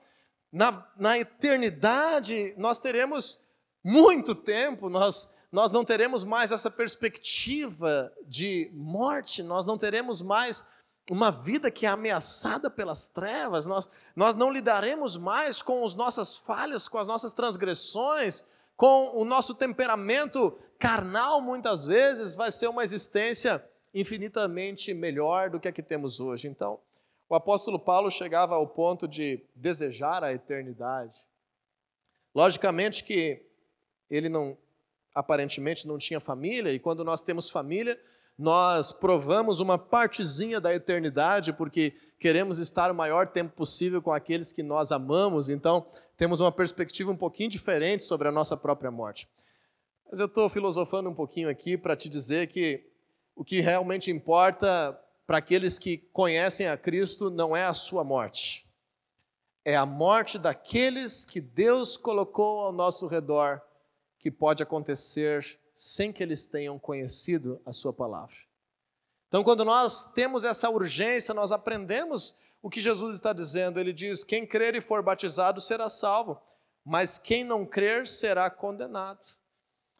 na, 0.52 0.88
na 0.96 1.18
eternidade 1.18 2.54
nós 2.56 2.78
teremos 2.78 3.44
muito 3.82 4.36
tempo, 4.36 4.88
nós, 4.88 5.34
nós 5.50 5.72
não 5.72 5.84
teremos 5.84 6.22
mais 6.22 6.52
essa 6.52 6.70
perspectiva 6.70 8.12
de 8.26 8.70
morte, 8.72 9.42
nós 9.42 9.66
não 9.66 9.76
teremos 9.76 10.22
mais 10.22 10.64
uma 11.10 11.30
vida 11.30 11.70
que 11.70 11.84
é 11.84 11.88
ameaçada 11.88 12.70
pelas 12.70 13.08
trevas, 13.08 13.66
nós, 13.66 13.88
nós 14.16 14.34
não 14.34 14.50
lidaremos 14.50 15.16
mais 15.16 15.60
com 15.60 15.84
as 15.84 15.94
nossas 15.94 16.36
falhas, 16.36 16.88
com 16.88 16.98
as 16.98 17.06
nossas 17.06 17.32
transgressões, 17.32 18.48
com 18.76 19.16
o 19.16 19.24
nosso 19.24 19.54
temperamento 19.54 20.58
carnal, 20.78 21.40
muitas 21.40 21.84
vezes, 21.84 22.34
vai 22.34 22.50
ser 22.50 22.68
uma 22.68 22.84
existência 22.84 23.64
infinitamente 23.92 24.92
melhor 24.92 25.50
do 25.50 25.60
que 25.60 25.68
a 25.68 25.72
que 25.72 25.82
temos 25.82 26.20
hoje. 26.20 26.48
Então, 26.48 26.80
o 27.28 27.34
apóstolo 27.34 27.78
Paulo 27.78 28.10
chegava 28.10 28.54
ao 28.54 28.66
ponto 28.66 29.06
de 29.06 29.44
desejar 29.54 30.24
a 30.24 30.32
eternidade. 30.32 31.16
Logicamente 32.34 33.04
que 33.04 33.46
ele 34.10 34.28
não 34.28 34.56
aparentemente 35.14 35.86
não 35.86 35.96
tinha 35.96 36.18
família, 36.18 36.72
e 36.72 36.78
quando 36.78 37.04
nós 37.04 37.22
temos 37.22 37.48
família, 37.48 38.00
nós 38.38 38.92
provamos 38.92 39.60
uma 39.60 39.78
partezinha 39.78 40.60
da 40.60 40.74
eternidade, 40.74 41.52
porque 41.52 41.94
queremos 42.18 42.58
estar 42.58 42.90
o 42.90 42.94
maior 42.94 43.28
tempo 43.28 43.54
possível 43.54 44.02
com 44.02 44.12
aqueles 44.12 44.52
que 44.52 44.62
nós 44.62 44.90
amamos, 44.90 45.48
então 45.48 45.86
temos 46.16 46.40
uma 46.40 46.50
perspectiva 46.50 47.10
um 47.10 47.16
pouquinho 47.16 47.50
diferente 47.50 48.02
sobre 48.02 48.26
a 48.26 48.32
nossa 48.32 48.56
própria 48.56 48.90
morte. 48.90 49.28
Mas 50.10 50.20
eu 50.20 50.26
estou 50.26 50.48
filosofando 50.48 51.08
um 51.08 51.14
pouquinho 51.14 51.48
aqui 51.48 51.76
para 51.76 51.96
te 51.96 52.08
dizer 52.08 52.48
que 52.48 52.84
o 53.36 53.44
que 53.44 53.60
realmente 53.60 54.10
importa 54.10 54.98
para 55.26 55.38
aqueles 55.38 55.78
que 55.78 55.98
conhecem 56.12 56.68
a 56.68 56.76
Cristo 56.76 57.30
não 57.30 57.56
é 57.56 57.64
a 57.64 57.74
sua 57.74 58.04
morte, 58.04 58.66
é 59.64 59.74
a 59.76 59.86
morte 59.86 60.38
daqueles 60.38 61.24
que 61.24 61.40
Deus 61.40 61.96
colocou 61.96 62.60
ao 62.60 62.72
nosso 62.72 63.06
redor, 63.06 63.62
que 64.18 64.30
pode 64.30 64.62
acontecer 64.62 65.58
sem 65.74 66.12
que 66.12 66.22
eles 66.22 66.46
tenham 66.46 66.78
conhecido 66.78 67.60
a 67.66 67.72
Sua 67.72 67.92
palavra. 67.92 68.36
Então, 69.26 69.42
quando 69.42 69.64
nós 69.64 70.12
temos 70.12 70.44
essa 70.44 70.70
urgência, 70.70 71.34
nós 71.34 71.50
aprendemos 71.50 72.38
o 72.62 72.70
que 72.70 72.80
Jesus 72.80 73.16
está 73.16 73.32
dizendo. 73.32 73.80
Ele 73.80 73.92
diz: 73.92 74.22
quem 74.22 74.46
crer 74.46 74.76
e 74.76 74.80
for 74.80 75.02
batizado 75.02 75.60
será 75.60 75.90
salvo, 75.90 76.40
mas 76.84 77.18
quem 77.18 77.42
não 77.42 77.66
crer 77.66 78.06
será 78.06 78.48
condenado. 78.48 79.26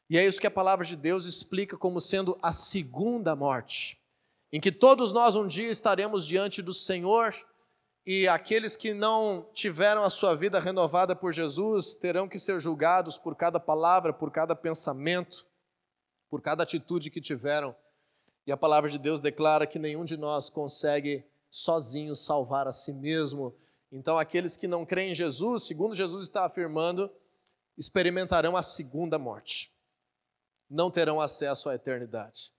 E 0.09 0.17
é 0.17 0.25
isso 0.25 0.41
que 0.41 0.47
a 0.47 0.51
palavra 0.51 0.85
de 0.85 0.95
Deus 0.95 1.25
explica 1.25 1.77
como 1.77 2.01
sendo 2.01 2.39
a 2.41 2.53
segunda 2.53 3.35
morte, 3.35 4.01
em 4.53 4.61
que 4.61 4.71
todos 4.71 5.11
nós 5.11 5.35
um 5.35 5.47
dia 5.47 5.69
estaremos 5.69 6.25
diante 6.25 6.63
do 6.63 6.73
Senhor 6.73 7.35
e 8.07 8.29
aqueles 8.29 8.77
que 8.77 8.93
não 8.93 9.49
tiveram 9.55 10.05
a 10.05 10.11
sua 10.11 10.37
vida 10.37 10.61
renovada 10.61 11.17
por 11.17 11.33
Jesus 11.33 11.95
terão 11.95 12.29
que 12.29 12.39
ser 12.39 12.61
julgados 12.61 13.17
por 13.17 13.35
cada 13.35 13.59
palavra, 13.59 14.13
por 14.13 14.31
cada 14.31 14.55
pensamento, 14.55 15.47
por 16.35 16.43
cada 16.43 16.65
atitude 16.65 17.13
que 17.13 17.21
tiveram. 17.21 17.77
E 18.45 18.51
a 18.51 18.57
palavra 18.57 18.91
de 18.91 18.99
Deus 18.99 19.21
declara 19.21 19.69
que 19.69 19.79
nenhum 19.79 20.05
de 20.05 20.17
nós 20.17 20.51
consegue 20.51 21.25
sozinho 21.49 22.17
salvar 22.17 22.67
a 22.67 22.73
si 22.73 22.93
mesmo. 22.93 23.55
Então, 23.93 24.19
aqueles 24.19 24.57
que 24.57 24.67
não 24.67 24.85
creem 24.85 25.13
em 25.13 25.15
Jesus, 25.15 25.63
segundo 25.63 25.95
Jesus 25.95 26.25
está 26.25 26.45
afirmando, 26.45 27.09
experimentarão 27.79 28.57
a 28.57 28.65
segunda 28.65 29.17
morte. 29.17 29.73
Não 30.69 30.91
terão 30.91 31.21
acesso 31.21 31.69
à 31.69 31.77
eternidade. 31.77 32.53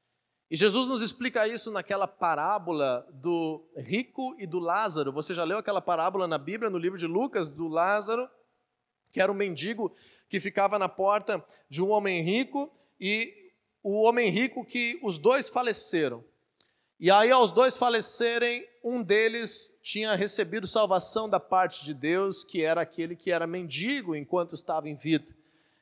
E 0.49 0.55
Jesus 0.55 0.87
nos 0.87 1.01
explica 1.01 1.45
isso 1.45 1.69
naquela 1.69 2.07
parábola 2.07 3.05
do 3.11 3.61
rico 3.75 4.33
e 4.39 4.47
do 4.47 4.57
Lázaro. 4.57 5.11
Você 5.11 5.33
já 5.33 5.43
leu 5.43 5.57
aquela 5.57 5.81
parábola 5.81 6.29
na 6.29 6.37
Bíblia, 6.37 6.69
no 6.69 6.77
livro 6.77 6.97
de 6.97 7.07
Lucas, 7.07 7.49
do 7.49 7.67
Lázaro, 7.67 8.29
que 9.11 9.19
era 9.19 9.29
um 9.29 9.35
mendigo 9.35 9.93
que 10.29 10.39
ficava 10.39 10.79
na 10.79 10.87
porta 10.87 11.45
de 11.67 11.81
um 11.81 11.89
homem 11.89 12.21
rico 12.21 12.71
e 12.97 13.44
o 13.87 14.01
homem 14.01 14.31
rico 14.31 14.65
que 14.65 14.99
os 15.03 15.19
dois 15.19 15.47
faleceram. 15.47 16.23
E 16.99 17.11
aí, 17.11 17.29
aos 17.29 17.51
dois 17.51 17.77
falecerem, 17.77 18.67
um 18.83 19.03
deles 19.03 19.77
tinha 19.83 20.15
recebido 20.15 20.65
salvação 20.65 21.29
da 21.29 21.39
parte 21.39 21.85
de 21.85 21.93
Deus, 21.93 22.43
que 22.43 22.63
era 22.63 22.81
aquele 22.81 23.15
que 23.15 23.29
era 23.29 23.45
mendigo 23.45 24.15
enquanto 24.15 24.55
estava 24.55 24.89
em 24.89 24.95
vida. 24.95 25.35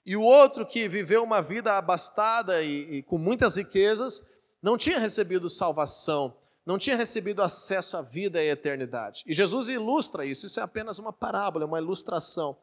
E 0.05 0.17
o 0.17 0.21
outro 0.21 0.65
que 0.65 0.89
viveu 0.89 1.23
uma 1.23 1.41
vida 1.41 1.77
abastada 1.77 2.61
e, 2.61 2.97
e 2.97 3.03
com 3.03 3.17
muitas 3.17 3.55
riquezas, 3.55 4.27
não 4.61 4.77
tinha 4.77 4.99
recebido 4.99 5.49
salvação, 5.49 6.35
não 6.65 6.77
tinha 6.77 6.97
recebido 6.97 7.41
acesso 7.41 7.95
à 7.95 8.01
vida 8.01 8.43
e 8.43 8.49
à 8.49 8.51
eternidade. 8.51 9.23
E 9.25 9.33
Jesus 9.33 9.69
ilustra 9.69 10.25
isso, 10.25 10.45
isso 10.45 10.59
é 10.59 10.63
apenas 10.63 10.99
uma 10.99 11.13
parábola, 11.13 11.65
uma 11.65 11.79
ilustração. 11.79 12.57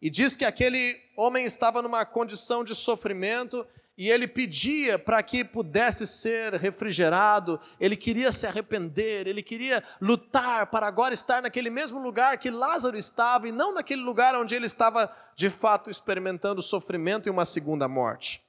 E 0.00 0.08
diz 0.08 0.34
que 0.34 0.44
aquele 0.46 0.98
homem 1.18 1.44
estava 1.44 1.82
numa 1.82 2.06
condição 2.06 2.64
de 2.64 2.74
sofrimento 2.74 3.66
e 3.96 4.10
ele 4.10 4.28
pedia 4.28 4.98
para 4.98 5.22
que 5.22 5.42
pudesse 5.44 6.06
ser 6.06 6.54
refrigerado, 6.54 7.58
ele 7.80 7.96
queria 7.96 8.30
se 8.30 8.46
arrepender, 8.46 9.26
ele 9.26 9.42
queria 9.42 9.82
lutar 10.00 10.66
para 10.66 10.86
agora 10.86 11.14
estar 11.14 11.40
naquele 11.40 11.70
mesmo 11.70 11.98
lugar 11.98 12.38
que 12.38 12.50
Lázaro 12.50 12.96
estava 12.96 13.48
e 13.48 13.52
não 13.52 13.72
naquele 13.74 14.02
lugar 14.02 14.34
onde 14.34 14.54
ele 14.54 14.66
estava 14.66 15.10
de 15.34 15.48
fato 15.48 15.90
experimentando 15.90 16.60
sofrimento 16.60 17.26
e 17.26 17.30
uma 17.30 17.44
segunda 17.44 17.88
morte. 17.88 18.42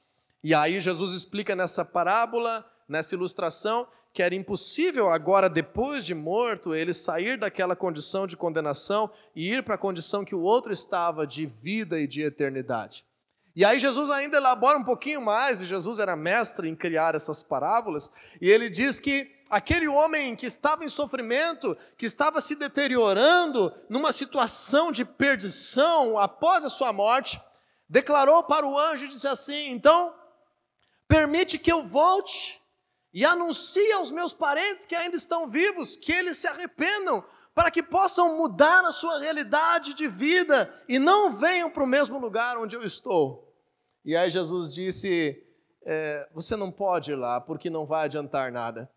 E 0.44 0.54
aí 0.54 0.82
Jesus 0.82 1.14
explica 1.14 1.56
nessa 1.56 1.86
parábola 1.86 2.66
nessa 2.88 3.16
ilustração 3.16 3.88
que 4.14 4.24
era 4.24 4.34
impossível 4.34 5.12
agora, 5.12 5.48
depois 5.48 6.04
de 6.04 6.16
morto, 6.16 6.74
ele 6.74 6.92
sair 6.92 7.38
daquela 7.38 7.76
condição 7.76 8.26
de 8.26 8.36
condenação 8.36 9.12
e 9.36 9.54
ir 9.54 9.62
para 9.62 9.76
a 9.76 9.78
condição 9.78 10.26
que 10.26 10.34
o 10.34 10.42
outro 10.42 10.74
estava 10.74 11.28
de 11.28 11.46
vida 11.46 12.00
e 12.00 12.08
de 12.08 12.24
eternidade. 12.24 13.06
E 13.58 13.66
aí 13.66 13.80
Jesus 13.80 14.12
ainda 14.12 14.38
elabora 14.38 14.78
um 14.78 14.84
pouquinho 14.84 15.20
mais, 15.20 15.64
e 15.64 15.66
Jesus 15.66 15.98
era 15.98 16.16
mestre 16.16 16.70
em 16.70 16.76
criar 16.76 17.16
essas 17.16 17.42
parábolas, 17.42 18.12
e 18.40 18.48
ele 18.48 18.70
diz 18.70 19.00
que 19.00 19.36
aquele 19.50 19.88
homem 19.88 20.36
que 20.36 20.46
estava 20.46 20.86
em 20.86 20.90
sofrimento, 20.90 21.76
que 21.98 22.06
estava 22.06 22.40
se 22.40 22.56
deteriorando 22.56 23.74
numa 23.90 24.12
situação 24.12 24.92
de 24.92 25.04
perdição 25.04 26.20
após 26.20 26.64
a 26.64 26.70
sua 26.70 26.94
morte, 26.94 27.42
declarou 27.90 28.44
para 28.44 28.64
o 28.64 28.78
anjo 28.78 29.06
e 29.06 29.08
disse 29.08 29.28
assim: 29.28 29.72
Então, 29.72 30.14
permite 31.08 31.58
que 31.58 31.72
eu 31.72 31.84
volte 31.84 32.62
e 33.12 33.26
anuncie 33.26 33.92
aos 33.94 34.12
meus 34.12 34.36
parentes 34.36 34.86
que 34.86 34.94
ainda 34.94 35.16
estão 35.16 35.48
vivos 35.48 35.96
que 35.96 36.12
eles 36.12 36.38
se 36.38 36.48
arrependam, 36.48 37.26
para 37.56 37.72
que 37.72 37.82
possam 37.82 38.38
mudar 38.38 38.86
a 38.86 38.92
sua 38.92 39.18
realidade 39.18 39.96
de 39.96 40.08
vida 40.08 40.72
e 40.88 41.00
não 41.00 41.32
venham 41.32 41.72
para 41.72 41.84
o 41.84 41.88
mesmo 41.88 42.20
lugar 42.20 42.56
onde 42.60 42.76
eu 42.76 42.84
estou. 42.84 43.47
E 44.08 44.16
aí 44.16 44.30
Jesus 44.30 44.74
disse: 44.74 45.44
é, 45.86 46.30
Você 46.34 46.56
não 46.56 46.72
pode 46.72 47.12
ir 47.12 47.16
lá, 47.16 47.42
porque 47.42 47.70
não 47.70 47.86
vai 47.86 48.06
adiantar 48.06 48.54
nada. 48.54 48.90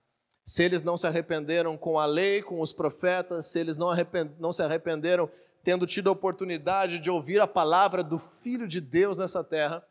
Se 0.44 0.62
eles 0.62 0.84
não 0.84 0.96
se 0.96 1.04
arrependeram 1.04 1.76
com 1.76 1.98
a 1.98 2.06
lei, 2.06 2.40
com 2.42 2.60
os 2.60 2.72
profetas, 2.72 3.46
se 3.46 3.58
eles 3.58 3.76
não, 3.76 3.90
não 4.38 4.52
se 4.52 4.62
arrependeram 4.62 5.28
tendo 5.64 5.84
tido 5.84 6.08
a 6.08 6.12
oportunidade 6.12 7.00
de 7.00 7.10
ouvir 7.10 7.40
a 7.40 7.46
palavra 7.46 8.04
do 8.04 8.20
Filho 8.20 8.68
de 8.68 8.80
Deus 8.80 9.18
nessa 9.18 9.42
terra, 9.42 9.84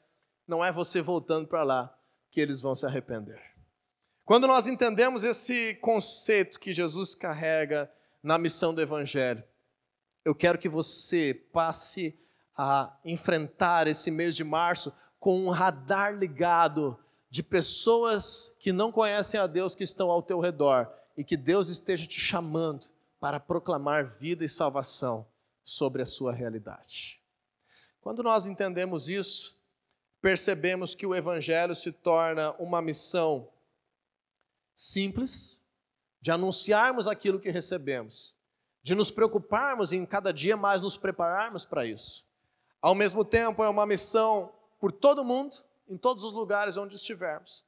não 0.47 0.63
é 0.63 0.71
você 0.71 1.01
voltando 1.01 1.47
para 1.47 1.63
lá 1.63 1.93
que 2.31 2.39
eles 2.39 2.61
vão 2.61 2.73
se 2.73 2.85
arrepender. 2.85 3.41
Quando 4.23 4.47
nós 4.47 4.67
entendemos 4.67 5.25
esse 5.25 5.75
conceito 5.75 6.57
que 6.57 6.71
Jesus 6.71 7.13
carrega 7.13 7.91
na 8.23 8.37
missão 8.37 8.73
do 8.73 8.81
Evangelho, 8.81 9.43
eu 10.23 10.33
quero 10.33 10.57
que 10.57 10.69
você 10.69 11.33
passe 11.51 12.17
a 12.57 12.97
enfrentar 13.03 13.87
esse 13.87 14.09
mês 14.09 14.35
de 14.35 14.43
março 14.43 14.93
com 15.19 15.45
um 15.45 15.49
radar 15.49 16.15
ligado 16.15 16.97
de 17.29 17.43
pessoas 17.43 18.57
que 18.59 18.71
não 18.71 18.91
conhecem 18.91 19.39
a 19.39 19.45
Deus 19.45 19.75
que 19.75 19.83
estão 19.83 20.09
ao 20.09 20.23
teu 20.23 20.39
redor 20.39 20.91
e 21.15 21.23
que 21.23 21.37
Deus 21.37 21.69
esteja 21.69 22.07
te 22.07 22.19
chamando 22.19 22.87
para 23.19 23.39
proclamar 23.39 24.05
vida 24.05 24.45
e 24.45 24.49
salvação 24.49 25.27
sobre 25.63 26.01
a 26.01 26.05
sua 26.05 26.31
realidade. 26.31 27.21
Quando 28.01 28.23
nós 28.23 28.47
entendemos 28.47 29.09
isso, 29.09 29.59
percebemos 30.21 30.95
que 30.95 31.05
o 31.05 31.13
Evangelho 31.13 31.75
se 31.75 31.91
torna 31.91 32.51
uma 32.53 32.81
missão 32.81 33.49
simples 34.73 35.63
de 36.21 36.31
anunciarmos 36.31 37.07
aquilo 37.07 37.39
que 37.39 37.49
recebemos, 37.49 38.33
de 38.81 38.95
nos 38.95 39.11
preocuparmos 39.11 39.91
em 39.91 40.05
cada 40.05 40.31
dia 40.31 40.55
mais 40.55 40.81
nos 40.81 40.97
prepararmos 40.97 41.65
para 41.65 41.85
isso. 41.85 42.25
Ao 42.81 42.95
mesmo 42.95 43.25
tempo, 43.25 43.63
é 43.63 43.69
uma 43.69 43.85
missão 43.85 44.51
por 44.79 44.91
todo 44.91 45.23
mundo, 45.23 45.55
em 45.87 45.97
todos 45.97 46.23
os 46.23 46.33
lugares 46.33 46.77
onde 46.77 46.95
estivermos. 46.95 47.65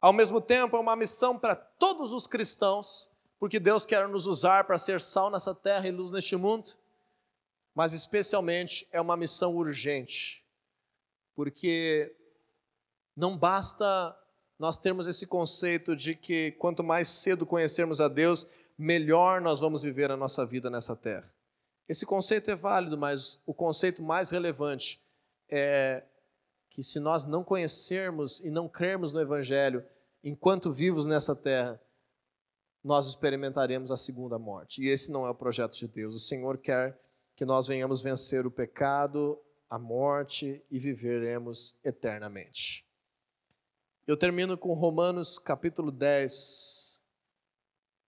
Ao 0.00 0.12
mesmo 0.12 0.40
tempo, 0.40 0.76
é 0.76 0.80
uma 0.80 0.96
missão 0.96 1.38
para 1.38 1.54
todos 1.54 2.12
os 2.12 2.26
cristãos, 2.26 3.10
porque 3.38 3.58
Deus 3.58 3.84
quer 3.84 4.06
nos 4.08 4.26
usar 4.26 4.64
para 4.64 4.78
ser 4.78 5.00
sal 5.00 5.30
nessa 5.30 5.54
terra 5.54 5.86
e 5.86 5.90
luz 5.90 6.12
neste 6.12 6.36
mundo, 6.36 6.68
mas 7.74 7.92
especialmente 7.92 8.88
é 8.92 9.00
uma 9.00 9.16
missão 9.16 9.56
urgente, 9.56 10.44
porque 11.34 12.14
não 13.16 13.36
basta 13.36 14.16
nós 14.58 14.76
temos 14.76 15.06
esse 15.06 15.26
conceito 15.26 15.94
de 15.94 16.16
que 16.16 16.50
quanto 16.52 16.82
mais 16.82 17.06
cedo 17.06 17.46
conhecermos 17.46 18.00
a 18.00 18.08
Deus, 18.08 18.46
melhor 18.76 19.40
nós 19.40 19.60
vamos 19.60 19.82
viver 19.82 20.10
a 20.10 20.16
nossa 20.16 20.44
vida 20.44 20.68
nessa 20.68 20.96
terra. 20.96 21.32
Esse 21.88 22.04
conceito 22.04 22.50
é 22.50 22.56
válido, 22.56 22.98
mas 22.98 23.40
o 23.46 23.54
conceito 23.54 24.02
mais 24.02 24.30
relevante 24.30 25.00
é 25.48 26.02
que 26.78 26.82
se 26.84 27.00
nós 27.00 27.26
não 27.26 27.42
conhecermos 27.42 28.38
e 28.38 28.52
não 28.52 28.68
crermos 28.68 29.12
no 29.12 29.20
Evangelho 29.20 29.84
enquanto 30.22 30.72
vivos 30.72 31.06
nessa 31.06 31.34
terra, 31.34 31.82
nós 32.84 33.08
experimentaremos 33.08 33.90
a 33.90 33.96
segunda 33.96 34.38
morte. 34.38 34.80
E 34.80 34.86
esse 34.86 35.10
não 35.10 35.26
é 35.26 35.30
o 35.30 35.34
projeto 35.34 35.76
de 35.76 35.88
Deus. 35.88 36.14
O 36.14 36.20
Senhor 36.20 36.56
quer 36.56 36.96
que 37.34 37.44
nós 37.44 37.66
venhamos 37.66 38.00
vencer 38.00 38.46
o 38.46 38.50
pecado, 38.50 39.36
a 39.68 39.76
morte 39.76 40.64
e 40.70 40.78
viveremos 40.78 41.76
eternamente. 41.82 42.86
Eu 44.06 44.16
termino 44.16 44.56
com 44.56 44.72
Romanos 44.72 45.36
capítulo 45.36 45.90
10, 45.90 47.02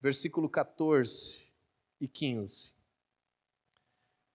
versículo 0.00 0.48
14 0.48 1.50
e 2.00 2.06
15. 2.06 2.76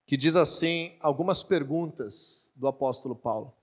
que 0.05 0.17
diz 0.17 0.36
assim 0.36 0.97
algumas 0.99 1.41
perguntas 1.41 2.51
do 2.57 2.67
apóstolo 2.67 3.15
Paulo. 3.15 3.55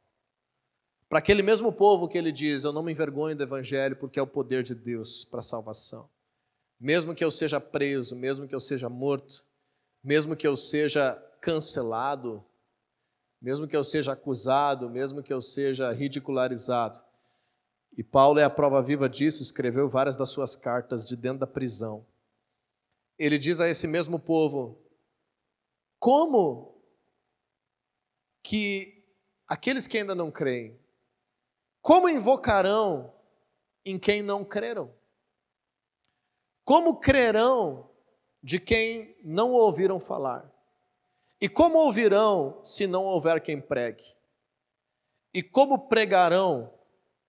Para 1.12 1.18
aquele 1.18 1.42
mesmo 1.42 1.70
povo 1.70 2.08
que 2.08 2.16
ele 2.16 2.32
diz: 2.32 2.64
Eu 2.64 2.72
não 2.72 2.82
me 2.82 2.90
envergonho 2.90 3.36
do 3.36 3.42
evangelho, 3.42 3.94
porque 3.94 4.18
é 4.18 4.22
o 4.22 4.26
poder 4.26 4.62
de 4.62 4.74
Deus 4.74 5.26
para 5.26 5.40
a 5.40 5.42
salvação. 5.42 6.08
Mesmo 6.80 7.14
que 7.14 7.22
eu 7.22 7.30
seja 7.30 7.60
preso, 7.60 8.16
mesmo 8.16 8.48
que 8.48 8.54
eu 8.54 8.58
seja 8.58 8.88
morto, 8.88 9.44
mesmo 10.02 10.34
que 10.34 10.46
eu 10.46 10.56
seja 10.56 11.14
cancelado, 11.38 12.42
mesmo 13.42 13.68
que 13.68 13.76
eu 13.76 13.84
seja 13.84 14.12
acusado, 14.12 14.88
mesmo 14.88 15.22
que 15.22 15.30
eu 15.30 15.42
seja 15.42 15.92
ridicularizado. 15.92 17.04
E 17.94 18.02
Paulo 18.02 18.38
é 18.38 18.44
a 18.44 18.48
prova 18.48 18.80
viva 18.80 19.06
disso, 19.06 19.42
escreveu 19.42 19.90
várias 19.90 20.16
das 20.16 20.30
suas 20.30 20.56
cartas 20.56 21.04
de 21.04 21.14
dentro 21.14 21.40
da 21.40 21.46
prisão. 21.46 22.06
Ele 23.18 23.36
diz 23.36 23.60
a 23.60 23.68
esse 23.68 23.86
mesmo 23.86 24.18
povo: 24.18 24.82
como 25.98 26.82
que 28.42 29.04
aqueles 29.46 29.86
que 29.86 29.98
ainda 29.98 30.14
não 30.14 30.30
creem, 30.30 30.80
como 31.82 32.08
invocarão 32.08 33.12
em 33.84 33.98
quem 33.98 34.22
não 34.22 34.44
creram? 34.44 34.94
Como 36.64 37.00
crerão 37.00 37.90
de 38.40 38.60
quem 38.60 39.16
não 39.24 39.50
ouviram 39.50 39.98
falar? 39.98 40.50
E 41.40 41.48
como 41.48 41.78
ouvirão 41.78 42.62
se 42.62 42.86
não 42.86 43.04
houver 43.04 43.42
quem 43.42 43.60
pregue? 43.60 44.04
E 45.34 45.42
como 45.42 45.88
pregarão 45.88 46.72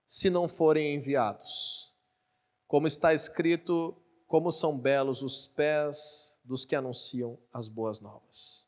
se 0.05 0.29
não 0.29 0.47
forem 0.47 0.93
enviados? 0.93 1.91
Como 2.67 2.85
está 2.85 3.11
escrito, 3.11 3.99
como 4.27 4.51
são 4.51 4.77
belos 4.77 5.23
os 5.23 5.47
pés 5.47 6.39
dos 6.43 6.63
que 6.63 6.75
anunciam 6.75 7.39
as 7.51 7.67
boas 7.67 7.99
novas. 7.99 8.67